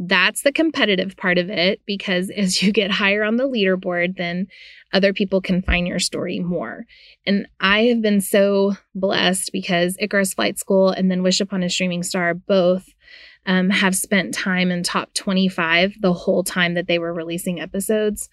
that's 0.02 0.42
the 0.42 0.52
competitive 0.52 1.14
part 1.16 1.36
of 1.36 1.50
it 1.50 1.80
because 1.86 2.30
as 2.36 2.62
you 2.62 2.72
get 2.72 2.90
higher 2.90 3.22
on 3.22 3.36
the 3.36 3.48
leaderboard, 3.48 4.16
then 4.16 4.46
other 4.92 5.12
people 5.12 5.40
can 5.40 5.62
find 5.62 5.86
your 5.86 5.98
story 5.98 6.40
more. 6.40 6.84
And 7.26 7.46
I 7.60 7.82
have 7.84 8.02
been 8.02 8.20
so 8.20 8.74
blessed 8.94 9.50
because 9.52 9.96
Icarus 10.00 10.34
Flight 10.34 10.58
School 10.58 10.90
and 10.90 11.10
then 11.10 11.22
Wish 11.22 11.40
Upon 11.40 11.62
a 11.62 11.70
Streaming 11.70 12.02
Star 12.02 12.34
both 12.34 12.88
um, 13.46 13.70
have 13.70 13.96
spent 13.96 14.34
time 14.34 14.70
in 14.70 14.82
top 14.82 15.12
25 15.14 15.94
the 16.00 16.12
whole 16.12 16.44
time 16.44 16.74
that 16.74 16.86
they 16.86 16.98
were 16.98 17.12
releasing 17.12 17.60
episodes. 17.60 18.28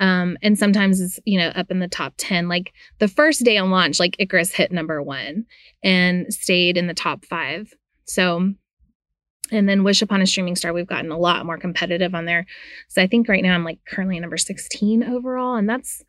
Um, 0.00 0.36
and 0.42 0.58
sometimes 0.58 1.00
it's, 1.00 1.18
you 1.24 1.38
know, 1.38 1.48
up 1.48 1.70
in 1.70 1.78
the 1.78 1.88
top 1.88 2.14
10. 2.16 2.48
Like 2.48 2.72
the 2.98 3.08
first 3.08 3.44
day 3.44 3.56
on 3.56 3.70
launch, 3.70 4.00
like 4.00 4.16
Icarus 4.18 4.52
hit 4.52 4.72
number 4.72 5.02
one 5.02 5.46
and 5.82 6.32
stayed 6.32 6.76
in 6.76 6.88
the 6.88 6.94
top 6.94 7.24
five. 7.24 7.72
So, 8.04 8.52
and 9.50 9.68
then 9.68 9.84
Wish 9.84 10.02
Upon 10.02 10.22
a 10.22 10.26
Streaming 10.26 10.56
Star, 10.56 10.72
we've 10.72 10.86
gotten 10.86 11.10
a 11.10 11.18
lot 11.18 11.46
more 11.46 11.58
competitive 11.58 12.14
on 12.14 12.24
there. 12.24 12.46
So 12.88 13.02
I 13.02 13.06
think 13.06 13.28
right 13.28 13.42
now 13.42 13.54
I'm 13.54 13.64
like 13.64 13.78
currently 13.88 14.18
number 14.20 14.36
16 14.36 15.02
overall. 15.04 15.56
And 15.56 15.68
that's, 15.68 16.02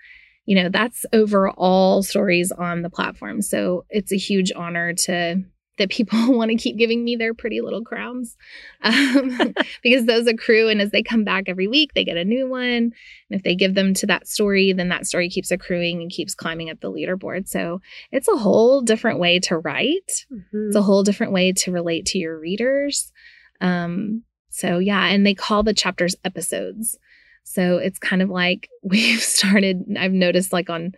you 0.46 0.56
know, 0.56 0.70
that's 0.70 1.06
over 1.14 1.50
all 1.52 2.04
stories 2.04 2.52
on 2.52 2.82
the 2.82 2.90
platform. 2.90 3.42
So 3.42 3.86
it's 3.90 4.12
a 4.12 4.18
huge 4.18 4.52
honor 4.56 4.94
to 4.94 5.44
that 5.82 5.90
people 5.90 6.18
want 6.38 6.52
to 6.52 6.58
keep 6.58 6.78
giving 6.78 7.04
me 7.04 7.16
their 7.16 7.34
pretty 7.34 7.60
little 7.60 7.84
crowns 7.84 8.38
um, 8.84 9.54
because 9.84 10.06
those 10.06 10.28
accrue. 10.28 10.70
And 10.70 10.82
as 10.82 10.92
they 10.92 11.04
come 11.04 11.24
back 11.24 11.46
every 11.48 11.68
week, 11.68 11.94
they 11.94 12.04
get 12.04 12.18
a 12.18 12.24
new 12.24 12.48
one. 12.48 12.62
And 12.62 12.94
if 13.30 13.44
they 13.44 13.56
give 13.56 13.74
them 13.74 13.94
to 13.96 14.06
that 14.08 14.28
story, 14.28 14.72
then 14.72 14.90
that 14.90 15.08
story 15.08 15.30
keeps 15.30 15.52
accruing 15.52 16.02
and 16.02 16.12
keeps 16.12 16.36
climbing 16.36 16.70
up 16.70 16.80
the 16.80 16.92
leaderboard. 16.92 17.48
So 17.48 17.82
it's 18.12 18.28
a 18.28 18.38
whole 18.38 18.82
different 18.82 19.20
way 19.20 19.40
to 19.42 19.58
write, 19.58 20.26
mm-hmm. 20.32 20.68
it's 20.68 20.76
a 20.76 20.82
whole 20.82 21.04
different 21.04 21.34
way 21.34 21.52
to 21.54 21.72
relate 21.72 22.06
to 22.08 22.20
your 22.20 22.40
readers. 22.40 23.12
Um, 23.60 24.24
so, 24.50 24.80
yeah, 24.80 25.06
and 25.08 25.26
they 25.26 25.34
call 25.34 25.64
the 25.64 25.74
chapters 25.74 26.16
episodes. 26.24 26.98
So 27.44 27.78
it's 27.78 28.00
kind 28.00 28.22
of 28.22 28.30
like 28.30 28.70
we've 28.84 29.22
started, 29.22 29.86
I've 29.98 30.14
noticed 30.14 30.54
like 30.54 30.70
on 30.70 30.94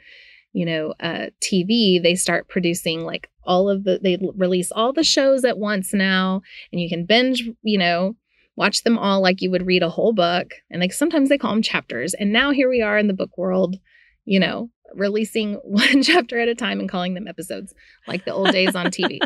you 0.54 0.66
know, 0.66 0.94
uh, 1.00 1.28
TV, 1.42 2.02
they 2.02 2.16
start 2.16 2.48
producing 2.48 3.02
like 3.02 3.30
all 3.44 3.70
of 3.70 3.84
the, 3.84 4.00
they 4.02 4.18
release 4.36 4.72
all 4.72 4.94
the 4.94 5.04
shows 5.04 5.44
at 5.44 5.58
once 5.58 5.94
now, 5.94 6.42
and 6.72 6.80
you 6.80 6.88
can 6.88 7.06
binge, 7.06 7.44
you 7.64 7.78
know, 7.78 8.16
watch 8.56 8.84
them 8.84 8.98
all 8.98 9.22
like 9.22 9.42
you 9.42 9.52
would 9.52 9.66
read 9.66 9.84
a 9.84 9.90
whole 9.90 10.14
book. 10.14 10.54
And 10.70 10.82
like 10.82 10.94
sometimes 10.94 11.30
they 11.30 11.38
call 11.38 11.52
them 11.52 11.62
chapters. 11.62 12.14
And 12.14 12.32
now 12.32 12.52
here 12.52 12.70
we 12.70 12.82
are 12.82 12.98
in 12.98 13.08
the 13.08 13.14
book 13.14 13.38
world, 13.38 13.78
you 14.26 14.40
know, 14.40 14.70
releasing 14.96 15.54
one 15.64 16.04
chapter 16.04 16.40
at 16.40 16.48
a 16.48 16.56
time 16.56 16.80
and 16.80 16.90
calling 16.90 17.14
them 17.14 17.28
episodes 17.28 17.74
like 18.08 18.26
the 18.26 18.34
old 18.34 18.52
days 18.52 18.76
on 18.76 18.88
TV. 18.88 19.20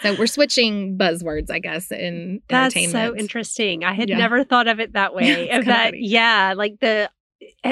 so 0.00 0.16
we're 0.18 0.26
switching 0.26 0.96
buzzwords, 0.96 1.50
I 1.50 1.58
guess, 1.58 1.90
in 1.90 2.40
entertainment. 2.48 2.92
That's 2.92 3.10
so 3.10 3.16
interesting. 3.16 3.84
I 3.84 3.92
had 3.92 4.08
yeah. 4.08 4.18
never 4.18 4.44
thought 4.44 4.68
of 4.68 4.80
it 4.80 4.94
that 4.94 5.14
way. 5.14 5.50
of 5.50 5.66
that, 5.66 5.90
funny. 5.90 6.06
yeah, 6.06 6.54
like 6.56 6.80
the 6.80 7.10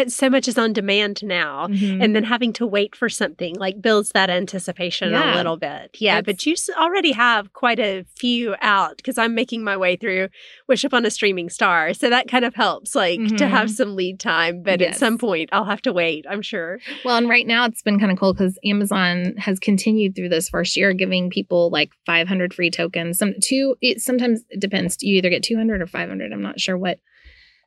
so 0.09 0.31
much 0.31 0.49
is 0.49 0.59
on 0.59 0.73
demand 0.73 1.23
now 1.23 1.67
mm-hmm. 1.67 2.01
and 2.01 2.15
then 2.15 2.25
having 2.25 2.53
to 2.53 2.67
wait 2.67 2.95
for 2.95 3.09
something 3.09 3.55
like 3.57 3.81
builds 3.81 4.11
that 4.11 4.31
anticipation 4.31 5.11
yeah. 5.11 5.35
a 5.35 5.37
little 5.37 5.57
bit 5.57 5.97
yeah 5.99 6.21
but 6.21 6.45
you 6.47 6.55
already 6.79 7.13
have 7.13 7.53
quite 7.53 7.79
a 7.79 8.05
few 8.17 8.55
out 8.61 8.97
because 8.97 9.19
i'm 9.19 9.35
making 9.35 9.63
my 9.63 9.77
way 9.77 9.97
through 9.97 10.29
wish 10.69 10.85
upon 10.85 11.05
a 11.05 11.11
streaming 11.11 11.49
star 11.49 11.93
so 11.95 12.09
that 12.09 12.29
kind 12.29 12.45
of 12.45 12.55
helps 12.55 12.95
like 12.95 13.19
mm-hmm. 13.19 13.37
to 13.37 13.49
have 13.49 13.69
mm-hmm. 13.69 13.75
some 13.75 13.97
lead 13.97 14.21
time 14.21 14.63
but 14.63 14.81
yes. 14.81 14.95
at 14.95 14.99
some 14.99 15.19
point 15.19 15.49
i'll 15.53 15.65
have 15.65 15.83
to 15.83 15.93
wait 15.93 16.25
i'm 16.29 16.43
sure 16.43 16.79
well 17.05 17.17
and 17.17 17.29
right 17.29 17.47
now 17.47 17.65
it's 17.65 17.83
been 17.83 17.99
kind 17.99 18.13
of 18.13 18.19
cool 18.19 18.33
because 18.33 18.59
amazon 18.65 19.35
has 19.37 19.59
continued 19.59 20.15
through 20.15 20.29
this 20.29 20.49
first 20.49 20.77
year 20.77 20.93
giving 20.93 21.31
people 21.31 21.71
like 21.71 21.91
500 22.07 22.55
free 22.55 22.71
tokens 22.71 23.19
some 23.19 23.35
two 23.43 23.77
it 23.81 24.01
sometimes 24.01 24.43
it 24.51 24.61
depends 24.61 24.97
you 25.01 25.17
either 25.17 25.31
get 25.31 25.43
200 25.43 25.81
or 25.81 25.87
500 25.87 26.33
i'm 26.33 26.43
not 26.43 26.61
sure 26.61 26.77
what 26.77 26.99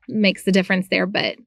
makes 0.08 0.44
the 0.44 0.52
difference 0.52 0.88
there 0.90 1.06
but 1.06 1.38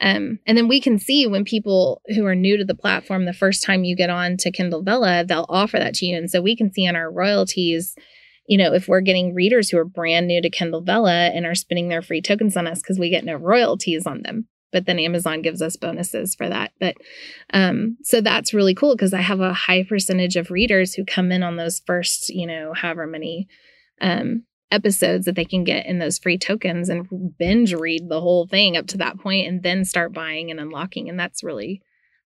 um, 0.00 0.38
and 0.46 0.58
then 0.58 0.68
we 0.68 0.80
can 0.80 0.98
see 0.98 1.26
when 1.26 1.44
people 1.44 2.02
who 2.14 2.26
are 2.26 2.34
new 2.34 2.56
to 2.56 2.64
the 2.64 2.74
platform, 2.74 3.24
the 3.24 3.32
first 3.32 3.62
time 3.62 3.84
you 3.84 3.94
get 3.94 4.10
on 4.10 4.36
to 4.38 4.50
Kindle 4.50 4.82
Vella, 4.82 5.24
they'll 5.24 5.46
offer 5.48 5.78
that 5.78 5.94
to 5.94 6.06
you. 6.06 6.16
And 6.16 6.30
so 6.30 6.40
we 6.40 6.56
can 6.56 6.72
see 6.72 6.88
on 6.88 6.96
our 6.96 7.10
royalties, 7.10 7.94
you 8.46 8.58
know, 8.58 8.72
if 8.72 8.88
we're 8.88 9.00
getting 9.00 9.34
readers 9.34 9.70
who 9.70 9.78
are 9.78 9.84
brand 9.84 10.26
new 10.26 10.42
to 10.42 10.50
Kindle 10.50 10.80
Vella 10.80 11.28
and 11.28 11.46
are 11.46 11.54
spending 11.54 11.88
their 11.88 12.02
free 12.02 12.20
tokens 12.20 12.56
on 12.56 12.66
us 12.66 12.82
because 12.82 12.98
we 12.98 13.10
get 13.10 13.24
no 13.24 13.34
royalties 13.34 14.06
on 14.06 14.22
them. 14.22 14.48
But 14.72 14.86
then 14.86 14.98
Amazon 14.98 15.42
gives 15.42 15.60
us 15.60 15.76
bonuses 15.76 16.34
for 16.34 16.48
that. 16.48 16.72
But 16.80 16.96
um, 17.52 17.98
so 18.02 18.20
that's 18.20 18.54
really 18.54 18.74
cool 18.74 18.96
because 18.96 19.12
I 19.14 19.20
have 19.20 19.40
a 19.40 19.52
high 19.52 19.84
percentage 19.84 20.34
of 20.34 20.50
readers 20.50 20.94
who 20.94 21.04
come 21.04 21.30
in 21.30 21.42
on 21.42 21.56
those 21.56 21.80
first, 21.86 22.30
you 22.30 22.46
know, 22.46 22.72
however 22.74 23.06
many 23.06 23.48
um, 24.00 24.44
episodes 24.72 25.26
that 25.26 25.36
they 25.36 25.44
can 25.44 25.64
get 25.64 25.86
in 25.86 25.98
those 25.98 26.18
free 26.18 26.38
tokens 26.38 26.88
and 26.88 27.06
binge 27.38 27.74
read 27.74 28.08
the 28.08 28.20
whole 28.20 28.46
thing 28.46 28.76
up 28.76 28.86
to 28.88 28.98
that 28.98 29.18
point 29.20 29.46
and 29.46 29.62
then 29.62 29.84
start 29.84 30.12
buying 30.12 30.50
and 30.50 30.58
unlocking. 30.58 31.08
And 31.08 31.18
that's 31.18 31.44
really 31.44 31.82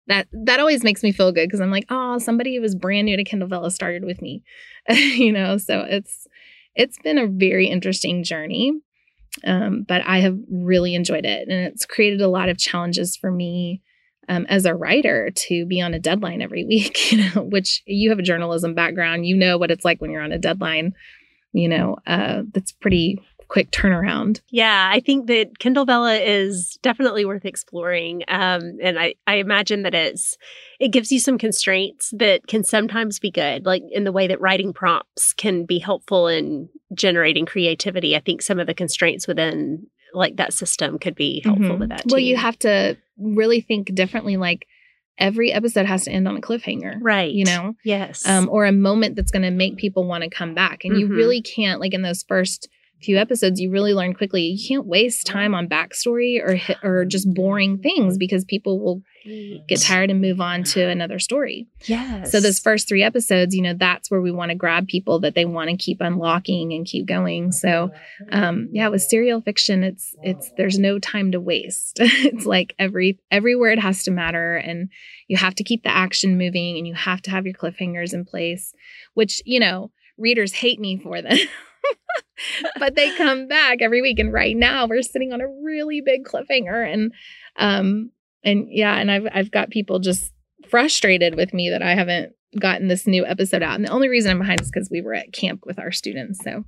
that 0.06 0.28
that 0.32 0.60
always 0.60 0.84
makes 0.84 1.02
me 1.02 1.12
feel 1.12 1.32
good 1.32 1.48
because 1.48 1.60
i'm 1.60 1.70
like 1.70 1.86
oh 1.88 2.18
somebody 2.18 2.54
who 2.54 2.60
was 2.60 2.74
brand 2.74 3.06
new 3.06 3.16
to 3.16 3.24
kindle 3.24 3.48
vella 3.48 3.70
started 3.70 4.04
with 4.04 4.20
me. 4.20 4.42
You 4.88 5.32
know 5.32 5.56
so 5.56 5.80
it's 5.80 6.26
it's 6.74 6.98
been 6.98 7.18
a 7.18 7.26
very 7.26 7.68
interesting 7.68 8.22
journey 8.22 8.72
um, 9.44 9.84
but 9.86 10.02
i 10.06 10.18
have 10.18 10.38
really 10.50 10.94
enjoyed 10.94 11.24
it. 11.24 11.48
And 11.48 11.66
it's 11.66 11.86
created 11.86 12.20
a 12.20 12.28
lot 12.28 12.48
of 12.48 12.58
challenges 12.58 13.16
for 13.16 13.30
me 13.30 13.80
um, 14.28 14.46
as 14.48 14.64
a 14.64 14.74
writer 14.74 15.30
to 15.30 15.66
be 15.66 15.80
on 15.80 15.94
a 15.94 15.98
deadline 15.98 16.42
every 16.42 16.64
week 16.74 17.12
you 17.12 17.18
know 17.18 17.42
which 17.42 17.82
you 17.86 18.10
have 18.10 18.18
a 18.18 18.22
journalism 18.22 18.74
background. 18.74 19.26
You 19.26 19.36
know 19.36 19.56
what 19.56 19.70
it's 19.70 19.84
like 19.84 20.00
when 20.00 20.10
you're 20.10 20.22
on 20.22 20.32
a 20.32 20.38
deadline 20.38 20.92
you 21.54 21.68
know, 21.68 21.96
uh, 22.06 22.42
that's 22.52 22.72
pretty 22.72 23.18
quick 23.48 23.70
turnaround. 23.70 24.40
Yeah, 24.50 24.90
I 24.92 25.00
think 25.00 25.28
that 25.28 25.58
Kindle 25.58 25.84
Vella 25.84 26.16
is 26.16 26.78
definitely 26.82 27.24
worth 27.24 27.44
exploring. 27.44 28.24
Um, 28.28 28.78
and 28.82 28.98
I, 28.98 29.14
I 29.26 29.36
imagine 29.36 29.82
that 29.82 29.94
it's 29.94 30.36
it 30.80 30.88
gives 30.88 31.12
you 31.12 31.20
some 31.20 31.38
constraints 31.38 32.12
that 32.18 32.46
can 32.48 32.64
sometimes 32.64 33.18
be 33.18 33.30
good, 33.30 33.64
like 33.64 33.82
in 33.90 34.04
the 34.04 34.12
way 34.12 34.26
that 34.26 34.40
writing 34.40 34.72
prompts 34.72 35.32
can 35.32 35.64
be 35.64 35.78
helpful 35.78 36.26
in 36.26 36.68
generating 36.94 37.46
creativity. 37.46 38.16
I 38.16 38.20
think 38.20 38.42
some 38.42 38.58
of 38.58 38.66
the 38.66 38.74
constraints 38.74 39.28
within 39.28 39.86
like 40.12 40.36
that 40.36 40.52
system 40.52 40.98
could 40.98 41.14
be 41.14 41.40
helpful 41.44 41.70
mm-hmm. 41.70 41.80
with 41.80 41.88
that. 41.90 42.02
Too. 42.02 42.08
Well, 42.12 42.20
you 42.20 42.36
have 42.36 42.58
to 42.60 42.96
really 43.18 43.60
think 43.60 43.94
differently, 43.94 44.36
like 44.36 44.66
every 45.18 45.52
episode 45.52 45.86
has 45.86 46.04
to 46.04 46.10
end 46.10 46.26
on 46.26 46.36
a 46.36 46.40
cliffhanger. 46.40 46.98
Right. 47.00 47.32
You 47.32 47.44
know? 47.44 47.74
Yes. 47.84 48.26
Um, 48.26 48.48
or 48.50 48.66
a 48.66 48.72
moment 48.72 49.16
that's 49.16 49.30
going 49.30 49.42
to 49.42 49.50
make 49.50 49.76
people 49.76 50.06
want 50.06 50.24
to 50.24 50.30
come 50.30 50.54
back. 50.54 50.84
And 50.84 50.92
mm-hmm. 50.92 51.00
you 51.00 51.16
really 51.16 51.42
can't, 51.42 51.80
like 51.80 51.94
in 51.94 52.02
those 52.02 52.22
first 52.22 52.68
few 53.02 53.18
episodes, 53.18 53.60
you 53.60 53.70
really 53.70 53.92
learn 53.92 54.14
quickly 54.14 54.42
you 54.42 54.68
can't 54.68 54.86
waste 54.86 55.26
time 55.26 55.54
on 55.54 55.68
backstory 55.68 56.40
or 56.40 56.58
or 56.88 57.04
just 57.04 57.32
boring 57.32 57.78
things 57.78 58.16
because 58.18 58.44
people 58.44 58.80
will 58.80 59.02
get 59.68 59.80
tired 59.80 60.10
and 60.10 60.20
move 60.20 60.40
on 60.40 60.62
to 60.62 60.86
another 60.86 61.18
story. 61.18 61.66
Yes. 61.84 62.30
So 62.30 62.40
those 62.40 62.58
first 62.58 62.88
three 62.88 63.02
episodes, 63.02 63.54
you 63.54 63.62
know, 63.62 63.74
that's 63.74 64.10
where 64.10 64.20
we 64.20 64.30
want 64.30 64.50
to 64.50 64.54
grab 64.54 64.86
people 64.86 65.20
that 65.20 65.34
they 65.34 65.44
want 65.44 65.70
to 65.70 65.76
keep 65.76 66.00
unlocking 66.00 66.72
and 66.72 66.86
keep 66.86 67.06
going. 67.06 67.52
So 67.52 67.90
um 68.32 68.68
yeah, 68.72 68.88
with 68.88 69.02
serial 69.02 69.40
fiction, 69.40 69.82
it's 69.82 70.14
it's 70.22 70.52
there's 70.56 70.78
no 70.78 70.98
time 70.98 71.32
to 71.32 71.40
waste. 71.40 71.98
it's 72.00 72.46
like 72.46 72.74
every 72.78 73.18
every 73.30 73.56
word 73.56 73.78
has 73.78 74.02
to 74.04 74.10
matter 74.10 74.56
and 74.56 74.88
you 75.28 75.36
have 75.36 75.54
to 75.56 75.64
keep 75.64 75.82
the 75.82 75.94
action 75.94 76.38
moving 76.38 76.76
and 76.76 76.86
you 76.86 76.94
have 76.94 77.22
to 77.22 77.30
have 77.30 77.46
your 77.46 77.54
cliffhangers 77.54 78.12
in 78.12 78.24
place, 78.24 78.74
which, 79.14 79.40
you 79.44 79.60
know, 79.60 79.90
readers 80.18 80.52
hate 80.52 80.80
me 80.80 80.98
for 80.98 81.22
them. 81.22 81.36
but 82.78 82.94
they 82.94 83.14
come 83.16 83.46
back 83.48 83.78
every 83.80 84.02
week 84.02 84.18
and 84.18 84.32
right 84.32 84.56
now 84.56 84.86
we're 84.86 85.02
sitting 85.02 85.32
on 85.32 85.40
a 85.40 85.48
really 85.48 86.00
big 86.00 86.24
cliffhanger 86.24 86.92
and 86.92 87.12
um 87.56 88.10
and 88.44 88.68
yeah, 88.70 88.96
and 88.96 89.10
I've 89.10 89.26
I've 89.32 89.50
got 89.50 89.70
people 89.70 89.98
just 89.98 90.32
frustrated 90.68 91.34
with 91.34 91.52
me 91.52 91.70
that 91.70 91.82
I 91.82 91.94
haven't 91.94 92.34
gotten 92.60 92.86
this 92.86 93.06
new 93.06 93.26
episode 93.26 93.64
out. 93.64 93.74
And 93.74 93.84
the 93.84 93.90
only 93.90 94.08
reason 94.08 94.30
I'm 94.30 94.38
behind 94.38 94.60
is 94.60 94.70
because 94.70 94.88
we 94.88 95.02
were 95.02 95.14
at 95.14 95.32
camp 95.32 95.64
with 95.66 95.76
our 95.80 95.90
students. 95.90 96.38
So, 96.44 96.64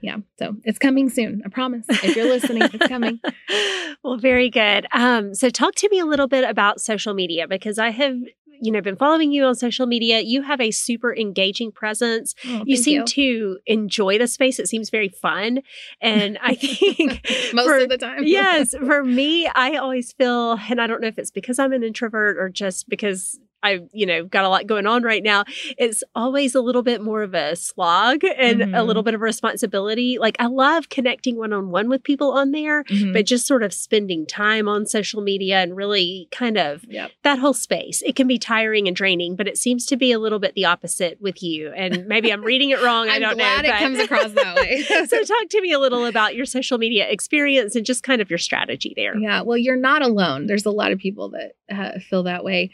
yeah, 0.00 0.16
so 0.40 0.56
it's 0.64 0.78
coming 0.78 1.08
soon. 1.08 1.42
I 1.46 1.50
promise. 1.50 1.86
If 1.88 2.16
you're 2.16 2.28
listening, 2.28 2.62
it's 2.64 2.88
coming. 2.88 3.20
well, 4.02 4.16
very 4.16 4.50
good. 4.50 4.86
Um, 4.92 5.34
so, 5.34 5.50
talk 5.50 5.76
to 5.76 5.88
me 5.88 6.00
a 6.00 6.06
little 6.06 6.26
bit 6.26 6.48
about 6.48 6.80
social 6.80 7.14
media 7.14 7.46
because 7.46 7.78
I 7.78 7.90
have 7.90 8.16
you 8.60 8.70
know 8.70 8.80
been 8.80 8.96
following 8.96 9.32
you 9.32 9.44
on 9.44 9.54
social 9.54 9.86
media 9.86 10.20
you 10.20 10.42
have 10.42 10.60
a 10.60 10.70
super 10.70 11.14
engaging 11.14 11.72
presence. 11.72 12.34
Oh, 12.46 12.62
you 12.66 12.76
seem 12.76 13.00
you. 13.00 13.04
to 13.04 13.58
enjoy 13.66 14.18
the 14.18 14.26
space. 14.26 14.58
It 14.58 14.68
seems 14.68 14.90
very 14.90 15.08
fun. 15.08 15.60
And 16.00 16.38
i 16.42 16.54
think 16.54 17.26
most 17.54 17.66
for, 17.66 17.78
of 17.78 17.88
the 17.88 17.98
time. 17.98 18.22
yes 18.24 18.74
for 18.74 19.04
me 19.04 19.46
i 19.54 19.76
always 19.76 20.12
feel 20.12 20.58
and 20.68 20.80
i 20.80 20.86
don't 20.86 21.00
know 21.00 21.08
if 21.08 21.18
it's 21.18 21.30
because 21.30 21.58
i'm 21.58 21.72
an 21.72 21.82
introvert 21.82 22.36
or 22.38 22.48
just 22.48 22.88
because 22.88 23.38
I, 23.62 23.80
you 23.92 24.06
know, 24.06 24.24
got 24.24 24.44
a 24.44 24.48
lot 24.48 24.66
going 24.66 24.86
on 24.86 25.02
right 25.02 25.22
now. 25.22 25.44
It's 25.78 26.02
always 26.14 26.54
a 26.54 26.60
little 26.60 26.82
bit 26.82 27.02
more 27.02 27.22
of 27.22 27.34
a 27.34 27.56
slog 27.56 28.24
and 28.24 28.60
mm-hmm. 28.60 28.74
a 28.74 28.82
little 28.82 29.02
bit 29.02 29.14
of 29.14 29.20
responsibility. 29.20 30.18
Like 30.18 30.36
I 30.38 30.46
love 30.46 30.88
connecting 30.88 31.36
one 31.36 31.52
on 31.52 31.70
one 31.70 31.88
with 31.88 32.02
people 32.02 32.32
on 32.32 32.52
there, 32.52 32.84
mm-hmm. 32.84 33.12
but 33.12 33.26
just 33.26 33.46
sort 33.46 33.62
of 33.62 33.72
spending 33.72 34.26
time 34.26 34.68
on 34.68 34.86
social 34.86 35.20
media 35.22 35.58
and 35.58 35.76
really 35.76 36.28
kind 36.30 36.56
of 36.56 36.84
yep. 36.88 37.10
that 37.22 37.38
whole 37.38 37.54
space. 37.54 38.02
It 38.02 38.16
can 38.16 38.26
be 38.26 38.38
tiring 38.38 38.86
and 38.86 38.96
draining, 38.96 39.36
but 39.36 39.48
it 39.48 39.58
seems 39.58 39.86
to 39.86 39.96
be 39.96 40.12
a 40.12 40.18
little 40.18 40.38
bit 40.38 40.54
the 40.54 40.64
opposite 40.64 41.20
with 41.20 41.42
you. 41.42 41.72
And 41.72 42.06
maybe 42.06 42.32
I'm 42.32 42.42
reading 42.42 42.70
it 42.70 42.82
wrong. 42.82 43.08
I 43.08 43.18
don't 43.18 43.36
know. 43.36 43.56
it 43.62 43.78
comes 43.78 43.98
across 43.98 44.32
that 44.32 44.56
way. 44.56 44.82
so 45.06 45.22
talk 45.22 45.48
to 45.50 45.60
me 45.60 45.72
a 45.72 45.78
little 45.78 46.04
about 46.06 46.34
your 46.34 46.46
social 46.46 46.78
media 46.78 47.08
experience 47.08 47.76
and 47.76 47.84
just 47.84 48.02
kind 48.02 48.20
of 48.20 48.30
your 48.30 48.38
strategy 48.38 48.94
there. 48.96 49.16
Yeah. 49.16 49.42
Well, 49.42 49.56
you're 49.56 49.76
not 49.76 50.02
alone. 50.02 50.46
There's 50.46 50.66
a 50.66 50.70
lot 50.70 50.92
of 50.92 50.98
people 50.98 51.30
that 51.30 51.52
uh, 51.70 51.98
feel 52.00 52.24
that 52.24 52.44
way. 52.44 52.70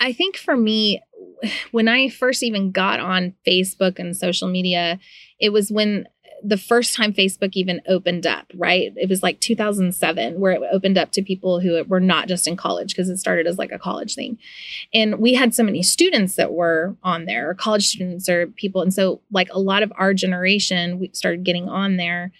I 0.00 0.12
think 0.12 0.36
for 0.36 0.56
me, 0.56 1.00
when 1.70 1.88
I 1.88 2.08
first 2.08 2.42
even 2.42 2.70
got 2.70 3.00
on 3.00 3.34
Facebook 3.46 3.98
and 3.98 4.16
social 4.16 4.48
media, 4.48 4.98
it 5.38 5.50
was 5.50 5.70
when 5.70 6.08
the 6.42 6.56
first 6.56 6.94
time 6.94 7.12
Facebook 7.12 7.50
even 7.54 7.80
opened 7.88 8.26
up, 8.26 8.46
right? 8.54 8.92
It 8.96 9.08
was 9.08 9.22
like 9.22 9.40
2007 9.40 10.38
where 10.38 10.52
it 10.52 10.62
opened 10.70 10.96
up 10.96 11.10
to 11.12 11.22
people 11.22 11.60
who 11.60 11.82
were 11.84 12.00
not 12.00 12.28
just 12.28 12.46
in 12.46 12.56
college 12.56 12.94
because 12.94 13.08
it 13.08 13.18
started 13.18 13.46
as 13.46 13.58
like 13.58 13.72
a 13.72 13.78
college 13.78 14.14
thing. 14.14 14.38
And 14.94 15.18
we 15.18 15.34
had 15.34 15.54
so 15.54 15.64
many 15.64 15.82
students 15.82 16.36
that 16.36 16.52
were 16.52 16.96
on 17.02 17.24
there, 17.24 17.50
or 17.50 17.54
college 17.54 17.88
students 17.88 18.28
or 18.28 18.46
people. 18.46 18.82
And 18.82 18.94
so, 18.94 19.20
like 19.32 19.48
a 19.50 19.58
lot 19.58 19.82
of 19.82 19.92
our 19.96 20.14
generation, 20.14 20.98
we 20.98 21.10
started 21.12 21.44
getting 21.44 21.68
on 21.68 21.96
there 21.96 22.32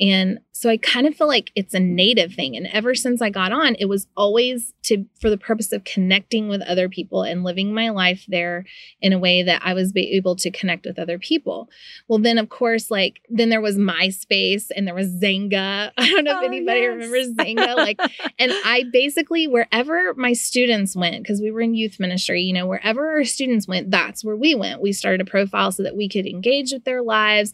and 0.00 0.40
so 0.52 0.68
I 0.68 0.78
kind 0.78 1.06
of 1.06 1.14
feel 1.14 1.26
like 1.26 1.52
it's 1.54 1.74
a 1.74 1.80
native 1.80 2.34
thing. 2.34 2.56
And 2.56 2.66
ever 2.66 2.94
since 2.94 3.22
I 3.22 3.30
got 3.30 3.52
on, 3.52 3.76
it 3.78 3.86
was 3.86 4.06
always 4.16 4.74
to 4.84 5.06
for 5.20 5.30
the 5.30 5.38
purpose 5.38 5.72
of 5.72 5.84
connecting 5.84 6.48
with 6.48 6.60
other 6.62 6.88
people 6.88 7.22
and 7.22 7.44
living 7.44 7.72
my 7.72 7.90
life 7.90 8.24
there 8.28 8.64
in 9.00 9.12
a 9.12 9.18
way 9.18 9.42
that 9.42 9.62
I 9.64 9.74
was 9.74 9.92
able 9.96 10.36
to 10.36 10.50
connect 10.50 10.86
with 10.86 10.98
other 10.98 11.18
people. 11.18 11.68
Well, 12.08 12.18
then 12.18 12.38
of 12.38 12.48
course, 12.48 12.90
like 12.90 13.20
then 13.28 13.50
there 13.50 13.60
was 13.60 13.76
MySpace 13.76 14.66
and 14.74 14.86
there 14.86 14.94
was 14.94 15.08
Xanga. 15.08 15.92
I 15.98 16.10
don't 16.10 16.24
know 16.24 16.36
oh, 16.36 16.40
if 16.40 16.46
anybody 16.46 16.80
yes. 16.80 16.88
remembers 16.88 17.32
Xanga. 17.34 17.76
Like, 17.80 18.00
and 18.38 18.52
I 18.64 18.84
basically 18.92 19.46
wherever 19.48 20.12
my 20.14 20.34
students 20.34 20.94
went, 20.94 21.22
because 21.22 21.40
we 21.40 21.50
were 21.50 21.62
in 21.62 21.74
youth 21.74 21.98
ministry, 21.98 22.42
you 22.42 22.52
know, 22.52 22.66
wherever 22.66 23.10
our 23.10 23.24
students 23.24 23.66
went, 23.66 23.90
that's 23.90 24.22
where 24.22 24.36
we 24.36 24.54
went. 24.54 24.82
We 24.82 24.92
started 24.92 25.20
a 25.22 25.30
profile 25.30 25.72
so 25.72 25.82
that 25.82 25.96
we 25.96 26.08
could 26.08 26.26
engage 26.26 26.72
with 26.72 26.84
their 26.84 27.02
lives 27.02 27.52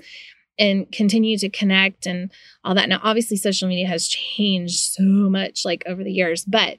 and 0.59 0.91
continue 0.91 1.37
to 1.39 1.49
connect 1.49 2.07
and 2.07 2.31
all 2.65 2.75
that. 2.75 2.89
Now, 2.89 3.01
obviously, 3.03 3.37
social 3.37 3.69
media 3.69 3.87
has 3.87 4.09
changed 4.09 4.79
so 4.79 5.03
much 5.03 5.65
like 5.65 5.83
over 5.87 6.03
the 6.03 6.13
years, 6.13 6.45
but 6.45 6.79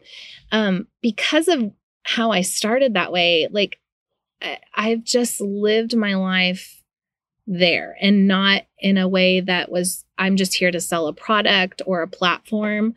um, 0.52 0.88
because 1.02 1.48
of 1.48 1.72
how 2.04 2.32
I 2.32 2.42
started 2.42 2.94
that 2.94 3.12
way, 3.12 3.48
like 3.52 3.80
I've 4.74 5.04
just 5.04 5.42
lived 5.42 5.96
my 5.96 6.16
life 6.16 6.84
there 7.46 7.98
and 8.02 8.28
not 8.28 8.64
in 8.80 8.98
a 8.98 9.08
way 9.08 9.42
that 9.42 9.72
was, 9.72 10.06
I'm 10.18 10.36
just 10.36 10.56
here 10.56 10.72
to 10.72 10.82
sell 10.82 11.08
a 11.08 11.14
product 11.14 11.82
or 11.86 12.02
a 12.02 12.08
platform. 12.08 12.94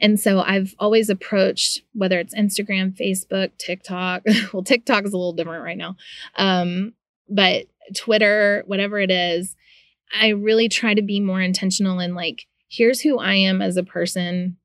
And 0.00 0.18
so 0.18 0.40
I've 0.40 0.74
always 0.78 1.10
approached 1.10 1.82
whether 1.92 2.18
it's 2.18 2.34
Instagram, 2.34 2.96
Facebook, 2.96 3.50
TikTok. 3.58 4.22
well, 4.52 4.62
TikTok 4.62 5.04
is 5.04 5.12
a 5.12 5.16
little 5.16 5.34
different 5.34 5.64
right 5.64 5.76
now. 5.76 5.96
Um, 6.36 6.94
but 7.28 7.66
Twitter, 7.94 8.62
whatever 8.66 8.98
it 8.98 9.10
is, 9.10 9.54
I 10.12 10.28
really 10.28 10.68
try 10.68 10.94
to 10.94 11.02
be 11.02 11.20
more 11.20 11.40
intentional 11.40 12.00
in 12.00 12.14
like, 12.14 12.46
here's 12.68 13.00
who 13.00 13.18
I 13.18 13.34
am 13.34 13.62
as 13.62 13.76
a 13.76 13.82
person. 13.82 14.56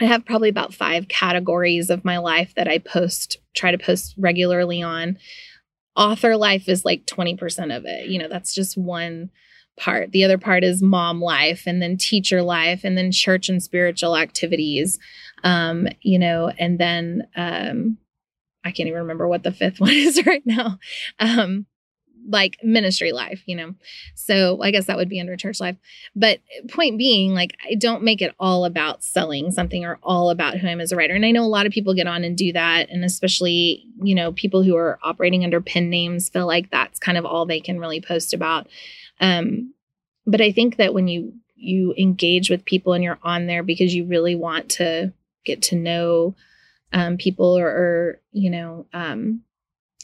I 0.00 0.04
have 0.06 0.24
probably 0.24 0.48
about 0.48 0.74
five 0.74 1.08
categories 1.08 1.90
of 1.90 2.04
my 2.04 2.18
life 2.18 2.54
that 2.54 2.68
I 2.68 2.78
post, 2.78 3.38
try 3.54 3.70
to 3.70 3.78
post 3.78 4.14
regularly 4.16 4.82
on. 4.82 5.18
Author 5.96 6.36
life 6.36 6.68
is 6.68 6.84
like 6.84 7.04
20% 7.06 7.76
of 7.76 7.84
it. 7.84 8.08
You 8.08 8.18
know, 8.18 8.28
that's 8.28 8.54
just 8.54 8.78
one 8.78 9.30
part. 9.78 10.12
The 10.12 10.24
other 10.24 10.38
part 10.38 10.64
is 10.64 10.82
mom 10.82 11.20
life 11.20 11.64
and 11.66 11.82
then 11.82 11.96
teacher 11.96 12.42
life 12.42 12.82
and 12.84 12.96
then 12.96 13.12
church 13.12 13.48
and 13.48 13.62
spiritual 13.62 14.16
activities. 14.16 14.98
Um, 15.42 15.88
you 16.02 16.18
know, 16.18 16.50
and 16.58 16.78
then 16.78 17.26
um 17.36 17.98
I 18.64 18.72
can't 18.72 18.88
even 18.88 19.00
remember 19.00 19.26
what 19.26 19.42
the 19.42 19.52
fifth 19.52 19.80
one 19.80 19.92
is 19.92 20.24
right 20.26 20.42
now. 20.44 20.78
Um, 21.18 21.66
like 22.28 22.58
ministry 22.62 23.12
life, 23.12 23.42
you 23.46 23.56
know. 23.56 23.74
So 24.14 24.62
I 24.62 24.70
guess 24.70 24.86
that 24.86 24.96
would 24.96 25.08
be 25.08 25.20
under 25.20 25.36
church 25.36 25.60
life. 25.60 25.76
But 26.14 26.40
point 26.68 26.98
being, 26.98 27.34
like, 27.34 27.56
I 27.68 27.74
don't 27.74 28.02
make 28.02 28.22
it 28.22 28.34
all 28.38 28.64
about 28.64 29.02
selling 29.02 29.50
something 29.50 29.84
or 29.84 29.98
all 30.02 30.30
about 30.30 30.58
who 30.58 30.66
I 30.66 30.70
am 30.70 30.80
as 30.80 30.92
a 30.92 30.96
writer. 30.96 31.14
And 31.14 31.24
I 31.24 31.30
know 31.30 31.44
a 31.44 31.46
lot 31.46 31.66
of 31.66 31.72
people 31.72 31.94
get 31.94 32.06
on 32.06 32.24
and 32.24 32.36
do 32.36 32.52
that. 32.52 32.90
And 32.90 33.04
especially, 33.04 33.84
you 34.02 34.14
know, 34.14 34.32
people 34.32 34.62
who 34.62 34.76
are 34.76 34.98
operating 35.02 35.44
under 35.44 35.60
pen 35.60 35.90
names 35.90 36.28
feel 36.28 36.46
like 36.46 36.70
that's 36.70 36.98
kind 36.98 37.18
of 37.18 37.24
all 37.24 37.46
they 37.46 37.60
can 37.60 37.78
really 37.78 38.00
post 38.00 38.32
about. 38.32 38.68
Um, 39.20 39.74
but 40.26 40.40
I 40.40 40.52
think 40.52 40.76
that 40.76 40.94
when 40.94 41.08
you 41.08 41.34
you 41.56 41.94
engage 41.98 42.48
with 42.48 42.64
people 42.64 42.94
and 42.94 43.04
you're 43.04 43.18
on 43.22 43.46
there 43.46 43.62
because 43.62 43.94
you 43.94 44.06
really 44.06 44.34
want 44.34 44.70
to 44.70 45.12
get 45.44 45.60
to 45.60 45.76
know 45.76 46.34
um, 46.92 47.16
people 47.16 47.56
or, 47.58 47.66
or 47.66 48.20
you 48.32 48.50
know 48.50 48.86
um, 48.92 49.42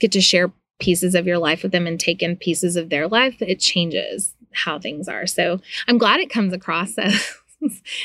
get 0.01 0.13
to 0.13 0.21
share 0.21 0.53
pieces 0.79 1.15
of 1.15 1.27
your 1.27 1.39
life 1.39 1.63
with 1.63 1.73
them 1.73 1.87
and 1.87 1.99
take 1.99 2.23
in 2.23 2.37
pieces 2.37 2.77
of 2.77 2.91
their 2.91 3.09
life, 3.09 3.37
it 3.41 3.61
changes 3.61 4.35
how 4.53 4.79
things 4.79 5.09
are. 5.09 5.27
So 5.27 5.61
I'm 5.87 5.99
glad 5.99 6.21
it 6.21 6.31
comes 6.31 6.53
across 6.53 6.95
as 6.99 7.37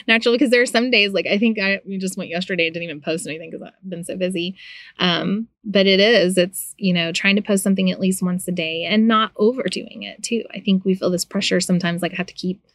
natural 0.07 0.34
because 0.34 0.49
there 0.49 0.62
are 0.62 0.67
some 0.67 0.91
days 0.91 1.13
like 1.13 1.27
I 1.27 1.38
think 1.38 1.60
I 1.60 1.81
just 1.97 2.17
went 2.17 2.29
yesterday 2.29 2.67
and 2.67 2.73
didn't 2.73 2.89
even 2.89 3.01
post 3.01 3.27
anything 3.27 3.51
because 3.51 3.67
I've 3.67 3.89
been 3.89 4.03
so 4.03 4.15
busy. 4.15 4.55
Um, 4.99 5.47
but 5.63 5.88
it 5.88 5.99
is, 5.99 6.38
it's, 6.38 6.73
you 6.77 6.93
know, 6.93 7.12
trying 7.12 7.36
to 7.36 7.41
post 7.41 7.63
something 7.63 7.91
at 7.91 7.99
least 7.99 8.23
once 8.23 8.47
a 8.47 8.51
day 8.51 8.86
and 8.86 9.07
not 9.07 9.31
overdoing 9.36 10.03
it 10.03 10.23
too. 10.23 10.43
I 10.53 10.60
think 10.60 10.86
we 10.86 10.95
feel 10.95 11.10
this 11.10 11.25
pressure 11.25 11.60
sometimes 11.60 12.01
like 12.01 12.13
I 12.13 12.17
have 12.17 12.27
to 12.27 12.34
keep 12.34 12.65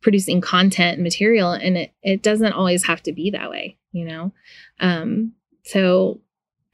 producing 0.00 0.40
content 0.40 0.94
and 0.94 1.02
material 1.02 1.52
and 1.52 1.76
it, 1.78 1.92
it 2.02 2.22
doesn't 2.22 2.52
always 2.52 2.84
have 2.84 3.02
to 3.02 3.12
be 3.12 3.30
that 3.30 3.50
way, 3.50 3.76
you 3.92 4.04
know? 4.04 4.32
Um, 4.80 5.32
so 5.64 6.20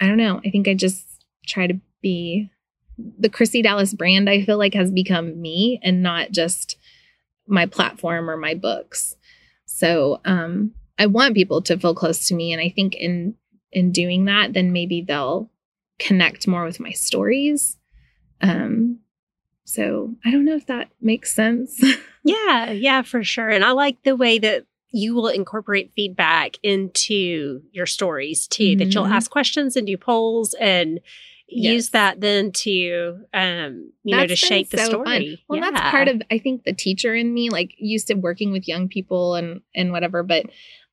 I 0.01 0.07
don't 0.07 0.17
know. 0.17 0.41
I 0.45 0.51
think 0.51 0.67
I 0.67 0.75
just 0.75 1.07
try 1.47 1.67
to 1.67 1.79
be 2.01 2.51
the 3.19 3.29
Chrissy 3.29 3.63
Dallas 3.63 3.95
brand, 3.95 4.29
I 4.29 4.43
feel 4.43 4.59
like, 4.59 4.75
has 4.75 4.91
become 4.91 5.41
me 5.41 5.81
and 5.83 6.03
not 6.03 6.31
just 6.31 6.77
my 7.47 7.67
platform 7.67 8.31
or 8.31 8.37
my 8.37 8.55
books. 8.55 9.17
So 9.67 10.21
um, 10.25 10.73
I 10.99 11.07
want 11.07 11.35
people 11.35 11.63
to 11.63 11.79
feel 11.79 11.95
close 11.95 12.29
to 12.29 12.35
me, 12.35 12.53
and 12.53 12.61
I 12.61 12.69
think 12.69 12.95
in 12.95 13.35
in 13.73 13.93
doing 13.93 14.25
that, 14.25 14.53
then 14.53 14.73
maybe 14.73 15.01
they'll 15.01 15.51
connect 15.99 16.49
more 16.49 16.65
with 16.65 16.81
my 16.81 16.91
stories. 16.91 17.77
Um, 18.41 19.01
so 19.65 20.15
I 20.25 20.31
don't 20.31 20.45
know 20.45 20.57
if 20.57 20.67
that 20.67 20.89
makes 21.01 21.33
sense. 21.33 21.81
yeah, 22.25 22.73
yeah, 22.73 23.03
for 23.03 23.23
sure. 23.23 23.49
And 23.49 23.65
I 23.65 23.71
like 23.71 24.03
the 24.03 24.17
way 24.17 24.39
that 24.41 24.65
you 24.91 25.15
will 25.15 25.29
incorporate 25.29 25.93
feedback 25.95 26.57
into 26.63 27.63
your 27.71 27.87
stories 27.87 28.49
too. 28.49 28.65
Mm-hmm. 28.65 28.79
That 28.79 28.95
you'll 28.95 29.05
mm-hmm. 29.05 29.13
ask 29.13 29.31
questions 29.31 29.77
and 29.77 29.87
do 29.87 29.97
polls 29.97 30.55
and 30.61 31.01
yes. 31.51 31.73
use 31.73 31.91
that 31.91 32.21
then 32.21 32.53
to 32.53 33.19
um 33.35 33.93
you 34.05 34.17
that's 34.17 34.23
know 34.23 34.27
to 34.27 34.37
shape 34.37 34.71
the 34.71 34.79
story. 34.79 35.05
Fun. 35.05 35.39
Well, 35.49 35.61
yeah. 35.61 35.71
that's 35.71 35.91
part 35.91 36.09
of 36.09 36.23
I 36.31 36.39
think 36.39 36.65
the 36.65 36.73
teacher 36.73 37.15
in 37.15 37.33
me, 37.33 37.51
like 37.51 37.75
used 37.79 38.09
to 38.09 38.15
working 38.15 38.53
with 38.53 38.69
young 38.69 38.89
people 38.89 39.35
and 39.35 39.61
and 39.75 39.93
whatever, 39.93 40.23
but 40.23 40.47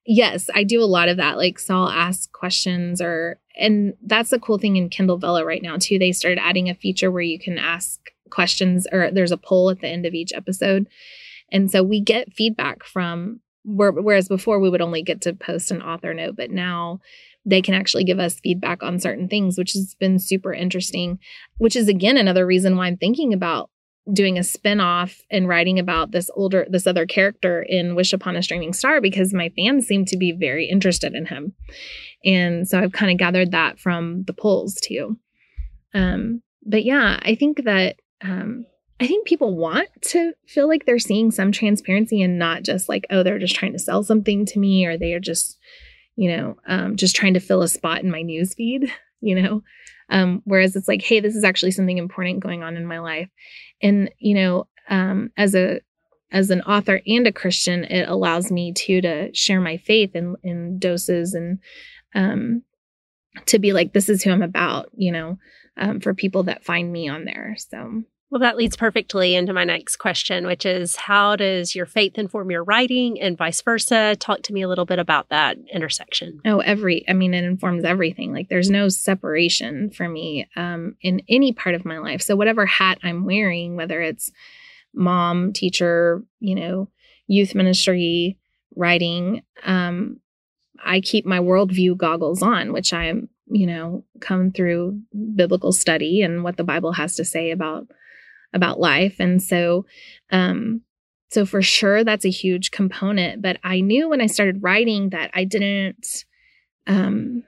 yes, 0.06 0.50
I 0.54 0.63
do 0.63 0.82
a 0.82 0.86
lot 0.86 1.10
of 1.10 1.17
that. 1.17 1.38
Like 1.38 1.60
so 1.60 1.76
I'll 1.76 1.89
ask 1.89 2.32
questions 2.32 3.02
or 3.02 3.39
and 3.56 3.93
that's 4.04 4.30
the 4.30 4.39
cool 4.39 4.58
thing 4.58 4.76
in 4.78 4.89
Kindle 4.89 5.17
Vella 5.17 5.46
right 5.46 5.62
now 5.62 5.78
too. 5.78 6.00
They 6.00 6.12
started 6.12 6.39
adding 6.41 6.70
a 6.70 6.76
feature 6.76 7.12
where 7.12 7.22
you 7.22 7.39
can 7.39 7.58
ask 7.58 8.00
questions 8.30 8.88
or 8.91 9.12
there's 9.12 9.32
a 9.32 9.38
poll 9.38 9.70
at 9.70 9.82
the 9.82 9.88
end 9.88 10.06
of 10.06 10.13
each 10.13 10.34
episode. 10.34 10.88
And 11.52 11.72
so 11.72 11.82
we 11.82 12.02
get 12.02 12.34
feedback 12.34 12.84
from 12.84 13.39
whereas 13.67 14.30
before 14.30 14.60
we 14.60 14.70
would 14.70 14.82
only 14.82 15.04
get 15.04 15.22
to 15.22 15.34
post 15.34 15.72
an 15.72 15.82
author 15.82 16.13
note, 16.13 16.38
but 16.38 16.50
now 16.50 17.02
they 17.48 17.62
can 17.62 17.74
actually 17.74 18.04
give 18.04 18.20
us 18.20 18.40
feedback 18.40 18.84
on 18.84 19.00
certain 19.00 19.28
things, 19.28 19.58
which 19.58 19.74
has 19.74 19.96
been 19.96 20.20
super 20.20 20.54
interesting, 20.54 21.18
which 21.58 21.76
is 21.76 21.88
again 21.88 22.18
another 22.18 22.46
reason 22.46 22.76
why 22.76 22.88
I'm 22.88 22.98
thinking 22.98 23.34
about 23.34 23.70
doing 24.14 24.38
a 24.38 24.44
spin-off 24.44 25.22
and 25.30 25.48
writing 25.48 25.80
about 25.80 26.12
this 26.12 26.30
older 26.36 26.66
this 26.70 26.88
other 26.88 27.06
character 27.06 27.62
in 27.62 27.96
Wish 27.96 28.14
Upon 28.14 28.36
a 28.36 28.44
Streaming 28.44 28.74
Star 28.74 29.02
because 29.02 29.34
my 29.34 29.50
fans 29.50 29.88
seem 29.88 30.06
to 30.06 30.18
be 30.18 30.32
very 30.32 30.66
interested 30.70 31.14
in 31.14 31.26
him. 31.26 31.54
And 32.24 32.68
so 32.68 32.80
I've 32.80 32.94
kind 32.94 33.12
of 33.12 33.18
gathered 33.18 33.52
that 33.52 33.80
from 33.80 34.24
the 34.24 34.34
polls 34.34 34.76
too. 34.76 35.18
Um 35.94 36.42
but 36.66 36.84
yeah, 36.84 37.20
I 37.24 37.36
think 37.36 37.64
that 37.64 37.96
um, 38.22 38.66
I 39.00 39.08
think 39.08 39.28
people 39.28 39.56
want 39.56 39.90
to 40.10 40.34
feel 40.48 40.68
like 40.68 40.86
they're 40.86 41.00
seeing 41.00 41.32
some 41.32 41.52
transparency 41.52 42.22
and 42.22 42.38
not 42.38 42.64
just 42.64 42.90
like, 42.90 43.06
oh, 43.10 43.24
they're 43.24 43.40
just 43.40 43.56
trying 43.56 43.74
to 43.74 43.80
sell 43.80 44.04
something 44.04 44.46
to 44.48 44.60
me 44.60 44.86
or 44.86 44.98
they 44.98 45.14
are 45.14 45.20
just, 45.20 45.58
you 46.18 46.36
know, 46.36 46.58
um, 46.68 46.98
just 46.98 47.16
trying 47.16 47.36
to 47.36 47.40
fill 47.40 47.62
a 47.62 47.68
spot 47.70 48.04
in 48.04 48.12
my 48.12 48.24
news 48.24 48.54
feed, 48.54 48.92
you 49.22 49.42
know? 49.42 49.64
Um, 50.10 50.42
whereas 50.46 50.76
it's 50.76 50.88
like, 50.88 51.02
hey, 51.02 51.20
this 51.20 51.36
is 51.36 51.44
actually 51.44 51.72
something 51.72 51.98
important 51.98 52.42
going 52.42 52.64
on 52.64 52.76
in 52.76 52.86
my 52.86 53.00
life. 53.00 53.30
And, 53.82 54.12
you 54.20 54.36
know, 54.36 54.68
um, 54.90 55.32
as 55.38 55.56
a 55.56 55.82
as 56.30 56.50
an 56.50 56.62
author 56.64 57.02
and 57.08 57.26
a 57.26 57.32
Christian, 57.32 57.86
it 57.86 58.10
allows 58.10 58.52
me 58.52 58.74
to 58.74 59.02
to 59.02 59.34
share 59.34 59.62
my 59.62 59.78
faith 59.78 60.16
in 60.16 60.36
in 60.44 60.80
doses 60.80 61.34
and 61.34 61.60
um 62.16 62.64
to 63.46 63.60
be 63.60 63.72
like, 63.72 63.94
this 63.94 64.10
is 64.10 64.24
who 64.24 64.32
I'm 64.32 64.42
about, 64.42 64.90
you 64.96 65.12
know, 65.12 65.38
um, 65.78 66.00
for 66.00 66.14
people 66.14 66.44
that 66.44 66.64
find 66.64 66.92
me 66.92 67.08
on 67.08 67.26
there. 67.26 67.56
So 67.58 68.04
well, 68.30 68.40
that 68.42 68.58
leads 68.58 68.76
perfectly 68.76 69.36
into 69.36 69.54
my 69.54 69.63
next 69.63 69.98
question, 69.98 70.46
which 70.46 70.66
is 70.66 70.98
how 70.98 71.38
does 71.38 71.74
your 71.74 71.86
faith 71.86 72.18
inform 72.18 72.52
your 72.52 72.63
writing 72.63 73.22
and 73.22 73.38
vice 73.38 73.62
versa? 73.62 74.18
Talk 74.20 74.42
to 74.44 74.54
me 74.54 74.62
a 74.62 74.68
little 74.68 74.86
bit 74.86 75.00
about 75.00 75.30
that 75.30 75.58
intersection. 75.72 76.42
Oh, 76.46 76.60
every, 76.60 77.06
I 77.08 77.13
mean, 77.13 77.34
it 77.34 77.46
informs 77.46 77.86
everything. 77.86 78.34
Like 78.34 78.50
there's 78.50 78.70
no 78.70 78.90
separation 78.90 79.92
for 79.92 80.10
me 80.10 80.50
um, 80.58 80.98
in 81.02 81.22
any 81.30 81.54
part 81.54 81.74
of 81.74 81.86
my 81.86 82.00
life. 82.00 82.22
So, 82.22 82.36
whatever 82.36 82.66
hat 82.66 82.98
I'm 83.02 83.24
wearing, 83.24 83.78
whether 83.78 84.02
it's 84.02 84.30
mom, 84.94 85.54
teacher, 85.54 86.22
you 86.42 86.56
know, 86.56 86.90
youth 87.28 87.56
ministry, 87.56 88.38
writing, 88.76 89.44
um, 89.63 90.20
I 90.84 91.00
keep 91.00 91.26
my 91.26 91.40
worldview 91.40 91.96
goggles 91.96 92.44
on, 92.44 92.74
which 92.74 92.92
I'm, 92.92 93.30
you 93.48 93.66
know, 93.66 94.04
come 94.20 94.52
through 94.52 95.00
biblical 95.36 95.72
study 95.72 96.22
and 96.22 96.44
what 96.44 96.58
the 96.58 96.66
Bible 96.66 96.92
has 96.92 97.16
to 97.16 97.24
say 97.24 97.52
about 97.52 97.88
about 98.54 98.80
life. 98.80 99.16
And 99.20 99.42
so, 99.42 99.86
um, 100.32 100.82
so 101.30 101.46
for 101.46 101.62
sure 101.62 102.04
that's 102.04 102.26
a 102.26 102.30
huge 102.30 102.72
component. 102.72 103.42
But 103.42 103.58
I 103.64 103.82
knew 103.82 104.10
when 104.10 104.22
I 104.22 104.28
started 104.28 104.64
writing 104.64 105.10
that 105.10 105.32
I 105.34 105.44
didn't, 105.44 106.26
um, 106.88 107.44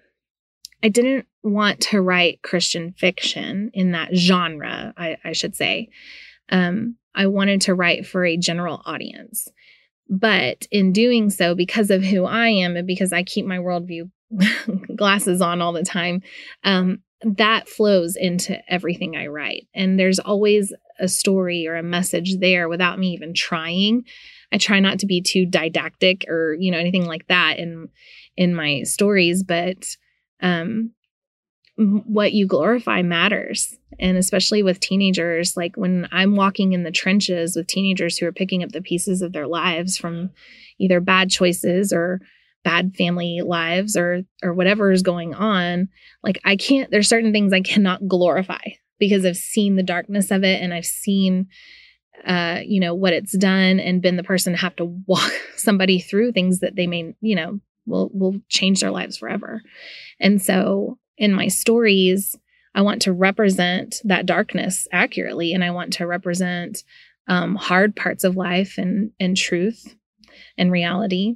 I 0.84 0.90
didn't 0.90 1.26
want 1.44 1.80
to 1.82 2.02
write 2.02 2.42
Christian 2.42 2.94
fiction 2.94 3.72
in 3.74 3.92
that 3.92 4.16
genre, 4.16 4.94
I, 4.98 5.18
I 5.24 5.32
should 5.32 5.56
say. 5.56 5.90
Um, 6.50 6.96
I 7.16 7.28
wanted 7.28 7.62
to 7.62 7.74
write 7.74 8.06
for 8.06 8.26
a 8.26 8.38
general 8.38 8.82
audience. 8.86 9.48
But 10.10 10.68
in 10.72 10.92
doing 10.92 11.30
so, 11.30 11.54
because 11.54 11.92
of 11.92 12.04
who 12.04 12.26
I 12.26 12.48
am 12.48 12.76
and 12.76 12.88
because 12.88 13.14
I 13.14 13.24
keep 13.24 13.46
my 13.46 13.58
worldview 13.58 14.10
glasses 14.96 15.42
on 15.42 15.62
all 15.62 15.74
the 15.74 15.84
time, 15.84 16.22
um, 16.64 17.00
that 17.22 17.68
flows 17.68 18.16
into 18.16 18.58
everything 18.72 19.16
I 19.16 19.28
write. 19.28 19.68
And 19.74 20.00
there's 20.00 20.20
always 20.20 20.74
a 21.00 21.08
story 21.08 21.68
or 21.68 21.76
a 21.76 21.84
message 21.84 22.38
there 22.40 22.70
without 22.70 23.00
me 23.00 23.10
even 23.10 23.34
trying. 23.34 24.04
I 24.52 24.58
try 24.58 24.80
not 24.80 25.00
to 25.00 25.06
be 25.06 25.22
too 25.22 25.46
didactic 25.46 26.26
or, 26.28 26.56
you 26.60 26.72
know, 26.72 26.78
anything 26.78 27.06
like 27.06 27.28
that 27.28 27.60
in 27.60 27.90
in 28.38 28.56
my 28.56 28.84
stories, 28.84 29.44
but 29.44 29.86
um 30.42 30.92
what 31.78 32.34
you 32.34 32.46
glorify 32.46 33.02
matters. 33.02 33.78
And 34.00 34.18
especially 34.18 34.64
with 34.64 34.82
teenagers, 34.82 35.56
like 35.56 35.78
when 35.78 36.10
I'm 36.12 36.36
walking 36.36 36.74
in 36.74 36.84
the 36.84 36.92
trenches 36.92 37.56
with 37.56 37.68
teenagers 37.68 38.18
who 38.18 38.26
are 38.26 38.34
picking 38.34 38.64
up 38.64 38.72
the 38.72 38.82
pieces 38.82 39.22
of 39.22 39.32
their 39.32 39.48
lives 39.48 39.98
from 39.98 40.32
either 40.78 41.00
bad 41.00 41.30
choices 41.30 41.94
or 41.94 42.20
bad 42.64 42.96
family 42.96 43.42
lives 43.46 43.96
or 43.96 44.22
or 44.44 44.54
whatever 44.54 44.92
is 44.92 45.02
going 45.02 45.34
on 45.34 45.88
like 46.24 46.40
i 46.44 46.56
can't 46.56 46.92
there's 46.92 47.08
certain 47.08 47.32
things 47.32 47.54
i 47.54 47.62
cannot 47.62 48.08
glorify 48.08 48.60
because 49.00 49.26
i've 49.26 49.38
seen 49.38 49.76
the 49.76 49.84
darkness 49.84 50.30
of 50.30 50.44
it 50.44 50.62
and 50.62 50.74
i've 50.74 50.86
seen 50.86 51.48
uh 52.26 52.60
you 52.66 52.80
know 52.80 52.94
what 52.94 53.14
it's 53.14 53.38
done 53.38 53.80
and 53.80 54.02
been 54.02 54.18
the 54.18 54.24
person 54.24 54.54
to 54.54 54.60
have 54.60 54.76
to 54.76 54.86
walk 55.08 55.32
somebody 55.56 56.00
through 56.00 56.32
things 56.32 56.60
that 56.60 56.76
they 56.76 56.88
may 56.88 57.14
you 57.22 57.36
know 57.36 57.60
will 57.90 58.10
will 58.14 58.40
change 58.50 58.80
their 58.80 58.92
lives 58.92 59.18
forever. 59.18 59.62
And 60.20 60.42
so 60.42 61.00
in 61.18 61.34
my 61.34 61.48
stories 61.48 62.36
i 62.74 62.82
want 62.82 63.02
to 63.02 63.12
represent 63.12 63.98
that 64.06 64.26
darkness 64.26 64.88
accurately 64.92 65.54
and 65.54 65.64
i 65.64 65.72
want 65.72 65.94
to 65.94 66.08
represent 66.08 66.84
um, 67.28 67.56
hard 67.56 67.96
parts 67.96 68.24
of 68.24 68.38
life 68.38 68.78
and 68.78 69.12
and 69.20 69.36
truth 69.36 69.96
and 70.58 70.72
reality 70.72 71.36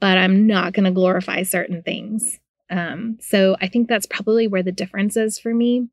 but 0.00 0.18
I'm 0.18 0.46
not 0.46 0.72
going 0.72 0.84
to 0.84 0.90
glorify 0.90 1.42
certain 1.42 1.82
things. 1.82 2.38
Um, 2.70 3.18
so 3.20 3.56
I 3.60 3.68
think 3.68 3.88
that's 3.88 4.06
probably 4.06 4.48
where 4.48 4.62
the 4.62 4.72
difference 4.72 5.16
is 5.16 5.38
for 5.38 5.54
me. 5.54 5.88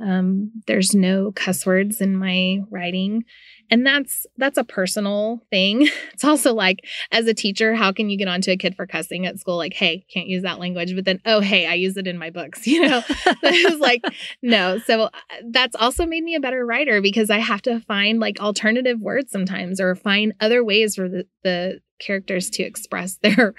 Um, 0.00 0.52
there's 0.66 0.94
no 0.94 1.32
cuss 1.32 1.66
words 1.66 2.00
in 2.00 2.16
my 2.16 2.60
writing, 2.70 3.24
and 3.68 3.84
that's 3.84 4.26
that's 4.36 4.58
a 4.58 4.64
personal 4.64 5.42
thing. 5.50 5.88
It's 6.12 6.24
also 6.24 6.52
like 6.52 6.80
as 7.12 7.26
a 7.26 7.34
teacher, 7.34 7.74
how 7.74 7.92
can 7.92 8.10
you 8.10 8.18
get 8.18 8.26
onto 8.26 8.50
a 8.50 8.56
kid 8.56 8.74
for 8.74 8.86
cussing 8.88 9.24
at 9.24 9.38
school? 9.38 9.56
Like, 9.56 9.72
hey, 9.72 10.04
can't 10.12 10.26
use 10.26 10.42
that 10.42 10.58
language, 10.58 10.94
but 10.96 11.04
then 11.04 11.20
oh 11.26 11.40
hey, 11.40 11.66
I 11.66 11.74
use 11.74 11.96
it 11.96 12.06
in 12.06 12.18
my 12.18 12.30
books. 12.30 12.66
You 12.66 12.88
know, 12.88 13.02
it's 13.08 13.80
like 13.80 14.02
no. 14.42 14.78
So 14.78 15.02
uh, 15.02 15.10
that's 15.50 15.74
also 15.74 16.06
made 16.06 16.22
me 16.22 16.34
a 16.34 16.40
better 16.40 16.64
writer 16.64 17.00
because 17.00 17.30
I 17.30 17.38
have 17.38 17.62
to 17.62 17.80
find 17.80 18.20
like 18.20 18.40
alternative 18.40 19.00
words 19.00 19.30
sometimes, 19.32 19.80
or 19.80 19.94
find 19.94 20.32
other 20.40 20.64
ways 20.64 20.96
for 20.96 21.08
the 21.08 21.24
the 21.42 21.80
characters 21.98 22.50
to 22.50 22.62
express 22.62 23.16
their 23.22 23.54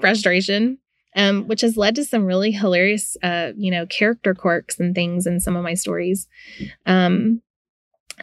frustration 0.00 0.78
um, 1.16 1.48
which 1.48 1.62
has 1.62 1.76
led 1.76 1.96
to 1.96 2.04
some 2.04 2.24
really 2.24 2.52
hilarious, 2.52 3.16
uh, 3.22 3.52
you 3.56 3.70
know, 3.70 3.86
character 3.86 4.34
quirks 4.34 4.78
and 4.78 4.94
things 4.94 5.26
in 5.26 5.40
some 5.40 5.56
of 5.56 5.64
my 5.64 5.74
stories. 5.74 6.28
Um, 6.86 7.42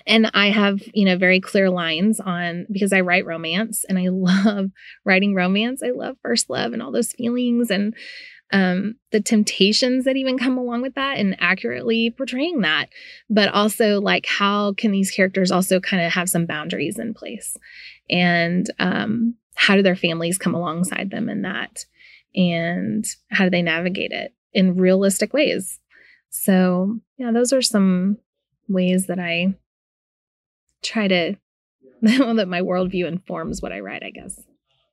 and 0.05 0.29
I 0.33 0.51
have, 0.51 0.79
you 0.93 1.05
know, 1.05 1.17
very 1.17 1.39
clear 1.39 1.69
lines 1.69 2.19
on 2.19 2.67
because 2.71 2.93
I 2.93 3.01
write 3.01 3.25
romance 3.25 3.83
and 3.89 3.97
I 3.97 4.07
love 4.11 4.71
writing 5.03 5.33
romance. 5.33 5.81
I 5.83 5.89
love 5.89 6.17
first 6.21 6.49
love 6.49 6.73
and 6.73 6.81
all 6.81 6.91
those 6.91 7.11
feelings 7.11 7.69
and 7.69 7.93
um, 8.53 8.95
the 9.11 9.19
temptations 9.19 10.05
that 10.05 10.15
even 10.15 10.37
come 10.37 10.57
along 10.57 10.81
with 10.81 10.95
that 10.95 11.17
and 11.17 11.35
accurately 11.39 12.11
portraying 12.11 12.61
that. 12.61 12.87
But 13.29 13.49
also, 13.49 13.99
like, 13.99 14.25
how 14.25 14.73
can 14.73 14.91
these 14.91 15.11
characters 15.11 15.51
also 15.51 15.81
kind 15.81 16.01
of 16.01 16.13
have 16.13 16.29
some 16.29 16.45
boundaries 16.45 16.97
in 16.97 17.13
place? 17.13 17.57
And 18.09 18.71
um, 18.79 19.35
how 19.57 19.75
do 19.75 19.81
their 19.81 19.95
families 19.95 20.37
come 20.37 20.53
alongside 20.53 21.09
them 21.09 21.29
in 21.29 21.41
that? 21.41 21.85
And 22.35 23.05
how 23.31 23.45
do 23.45 23.49
they 23.49 23.63
navigate 23.63 24.11
it 24.11 24.33
in 24.53 24.77
realistic 24.77 25.33
ways? 25.33 25.79
So, 26.29 26.99
yeah, 27.17 27.31
those 27.31 27.51
are 27.51 27.61
some 27.61 28.17
ways 28.69 29.07
that 29.07 29.19
I 29.19 29.55
try 30.83 31.07
to, 31.07 31.35
that 32.01 32.47
my 32.47 32.61
worldview 32.61 33.07
informs 33.07 33.61
what 33.61 33.73
I 33.73 33.79
write, 33.79 34.03
I 34.03 34.11
guess. 34.11 34.39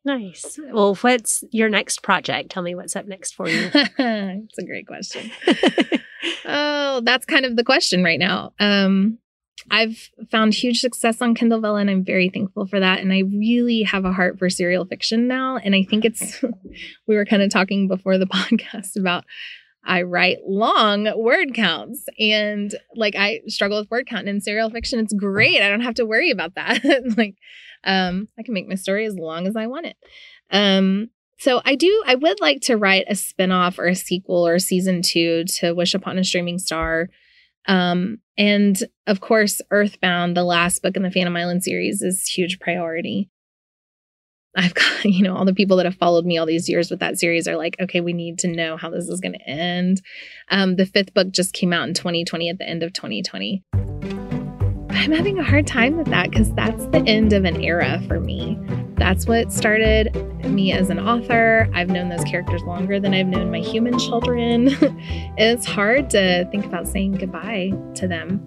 Nice. 0.06 0.58
Well, 0.72 0.94
what's 0.96 1.44
your 1.50 1.68
next 1.68 2.02
project? 2.02 2.50
Tell 2.50 2.62
me 2.62 2.74
what's 2.74 2.96
up 2.96 3.06
next 3.06 3.34
for 3.34 3.48
you. 3.48 3.70
it's 3.74 4.58
a 4.58 4.64
great 4.64 4.86
question. 4.86 5.30
oh, 6.44 7.00
that's 7.04 7.24
kind 7.24 7.46
of 7.46 7.56
the 7.56 7.64
question 7.64 8.02
right 8.04 8.18
now. 8.18 8.52
Um, 8.58 9.18
I've 9.70 10.10
found 10.30 10.52
huge 10.52 10.80
success 10.80 11.22
on 11.22 11.34
Kindle 11.34 11.60
Vella, 11.60 11.80
and 11.80 11.90
I'm 11.90 12.04
very 12.04 12.28
thankful 12.28 12.66
for 12.66 12.80
that. 12.80 13.00
And 13.00 13.12
I 13.12 13.20
really 13.20 13.82
have 13.82 14.04
a 14.04 14.12
heart 14.12 14.38
for 14.38 14.50
serial 14.50 14.84
fiction 14.84 15.26
now. 15.26 15.56
And 15.56 15.74
I 15.74 15.82
think 15.82 16.04
it's, 16.04 16.42
we 17.06 17.16
were 17.16 17.24
kind 17.24 17.42
of 17.42 17.50
talking 17.50 17.88
before 17.88 18.18
the 18.18 18.26
podcast 18.26 18.96
about 18.98 19.24
I 19.86 20.02
write 20.02 20.38
long 20.46 21.10
word 21.16 21.54
counts 21.54 22.06
and 22.18 22.74
like 22.96 23.14
I 23.16 23.40
struggle 23.48 23.78
with 23.78 23.90
word 23.90 24.06
count 24.06 24.20
and 24.20 24.36
in 24.36 24.40
serial 24.40 24.70
fiction. 24.70 24.98
It's 24.98 25.12
great. 25.12 25.60
I 25.60 25.68
don't 25.68 25.82
have 25.82 25.96
to 25.96 26.06
worry 26.06 26.30
about 26.30 26.54
that. 26.54 26.82
like, 27.16 27.36
um, 27.84 28.28
I 28.38 28.42
can 28.42 28.54
make 28.54 28.68
my 28.68 28.76
story 28.76 29.04
as 29.04 29.14
long 29.14 29.46
as 29.46 29.56
I 29.56 29.66
want 29.66 29.86
it. 29.86 29.96
Um, 30.50 31.10
so 31.38 31.60
I 31.64 31.74
do, 31.74 32.02
I 32.06 32.14
would 32.14 32.40
like 32.40 32.60
to 32.62 32.76
write 32.76 33.06
a 33.08 33.14
spinoff 33.14 33.78
or 33.78 33.86
a 33.86 33.94
sequel 33.94 34.46
or 34.46 34.54
a 34.54 34.60
season 34.60 35.02
two 35.02 35.44
to 35.58 35.72
Wish 35.72 35.94
Upon 35.94 36.18
a 36.18 36.24
Streaming 36.24 36.58
Star. 36.58 37.08
Um, 37.66 38.18
and 38.36 38.76
of 39.06 39.20
course, 39.20 39.60
Earthbound, 39.70 40.36
the 40.36 40.44
last 40.44 40.82
book 40.82 40.96
in 40.96 41.02
the 41.02 41.10
Phantom 41.10 41.36
Island 41.36 41.62
series, 41.62 42.02
is 42.02 42.26
huge 42.26 42.58
priority. 42.58 43.30
I've 44.56 44.74
got, 44.74 45.04
you 45.04 45.22
know, 45.22 45.36
all 45.36 45.44
the 45.44 45.54
people 45.54 45.76
that 45.78 45.86
have 45.86 45.96
followed 45.96 46.24
me 46.24 46.38
all 46.38 46.46
these 46.46 46.68
years 46.68 46.90
with 46.90 47.00
that 47.00 47.18
series 47.18 47.48
are 47.48 47.56
like, 47.56 47.76
okay, 47.80 48.00
we 48.00 48.12
need 48.12 48.38
to 48.40 48.48
know 48.48 48.76
how 48.76 48.90
this 48.90 49.08
is 49.08 49.20
going 49.20 49.34
to 49.34 49.48
end. 49.48 50.00
Um, 50.50 50.76
the 50.76 50.86
fifth 50.86 51.14
book 51.14 51.30
just 51.30 51.52
came 51.52 51.72
out 51.72 51.88
in 51.88 51.94
2020 51.94 52.50
at 52.50 52.58
the 52.58 52.68
end 52.68 52.82
of 52.82 52.92
2020. 52.92 53.62
I'm 55.04 55.12
having 55.12 55.38
a 55.38 55.44
hard 55.44 55.66
time 55.66 55.98
with 55.98 56.06
that 56.06 56.30
because 56.30 56.50
that's 56.54 56.86
the 56.86 57.04
end 57.06 57.34
of 57.34 57.44
an 57.44 57.62
era 57.62 58.00
for 58.08 58.20
me. 58.20 58.58
That's 58.94 59.26
what 59.26 59.52
started 59.52 60.14
me 60.46 60.72
as 60.72 60.88
an 60.88 60.98
author. 60.98 61.68
I've 61.74 61.90
known 61.90 62.08
those 62.08 62.24
characters 62.24 62.62
longer 62.62 62.98
than 62.98 63.12
I've 63.12 63.26
known 63.26 63.50
my 63.50 63.58
human 63.58 63.98
children. 63.98 64.68
it's 65.36 65.66
hard 65.66 66.08
to 66.10 66.48
think 66.50 66.64
about 66.64 66.88
saying 66.88 67.16
goodbye 67.16 67.74
to 67.96 68.08
them. 68.08 68.40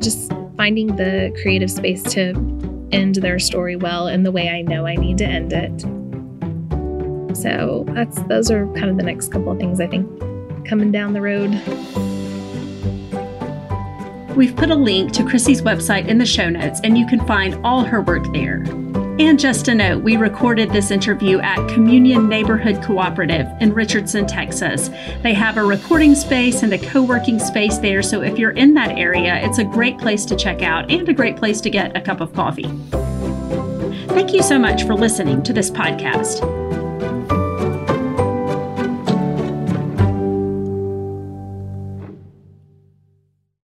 Just 0.00 0.32
finding 0.56 0.96
the 0.96 1.32
creative 1.42 1.70
space 1.70 2.02
to 2.14 2.30
end 2.90 3.14
their 3.14 3.38
story 3.38 3.76
well 3.76 4.08
in 4.08 4.24
the 4.24 4.32
way 4.32 4.48
I 4.48 4.62
know 4.62 4.84
I 4.84 4.96
need 4.96 5.18
to 5.18 5.26
end 5.26 5.52
it. 5.52 5.80
So 7.36 7.84
that's 7.90 8.20
those 8.24 8.50
are 8.50 8.66
kind 8.72 8.90
of 8.90 8.96
the 8.96 9.04
next 9.04 9.30
couple 9.30 9.52
of 9.52 9.60
things 9.60 9.78
I 9.78 9.86
think 9.86 10.08
coming 10.66 10.90
down 10.90 11.12
the 11.12 11.20
road. 11.20 12.09
We've 14.36 14.54
put 14.54 14.70
a 14.70 14.74
link 14.74 15.12
to 15.12 15.24
Chrissy's 15.24 15.60
website 15.60 16.06
in 16.06 16.18
the 16.18 16.26
show 16.26 16.48
notes, 16.48 16.80
and 16.84 16.96
you 16.96 17.06
can 17.06 17.24
find 17.26 17.54
all 17.64 17.82
her 17.82 18.00
work 18.00 18.32
there. 18.32 18.64
And 19.18 19.38
just 19.38 19.68
a 19.68 19.74
note, 19.74 20.02
we 20.02 20.16
recorded 20.16 20.70
this 20.70 20.90
interview 20.90 21.40
at 21.40 21.68
Communion 21.68 22.28
Neighborhood 22.28 22.82
Cooperative 22.82 23.46
in 23.60 23.74
Richardson, 23.74 24.26
Texas. 24.26 24.88
They 25.22 25.34
have 25.34 25.58
a 25.58 25.62
recording 25.62 26.14
space 26.14 26.62
and 26.62 26.72
a 26.72 26.78
co 26.78 27.02
working 27.02 27.38
space 27.38 27.78
there, 27.78 28.02
so 28.02 28.22
if 28.22 28.38
you're 28.38 28.52
in 28.52 28.72
that 28.74 28.96
area, 28.96 29.36
it's 29.44 29.58
a 29.58 29.64
great 29.64 29.98
place 29.98 30.24
to 30.26 30.36
check 30.36 30.62
out 30.62 30.90
and 30.90 31.08
a 31.08 31.12
great 31.12 31.36
place 31.36 31.60
to 31.62 31.68
get 31.68 31.96
a 31.96 32.00
cup 32.00 32.20
of 32.20 32.32
coffee. 32.32 32.70
Thank 34.08 34.32
you 34.32 34.42
so 34.42 34.58
much 34.58 34.84
for 34.84 34.94
listening 34.94 35.42
to 35.42 35.52
this 35.52 35.70
podcast. 35.70 36.59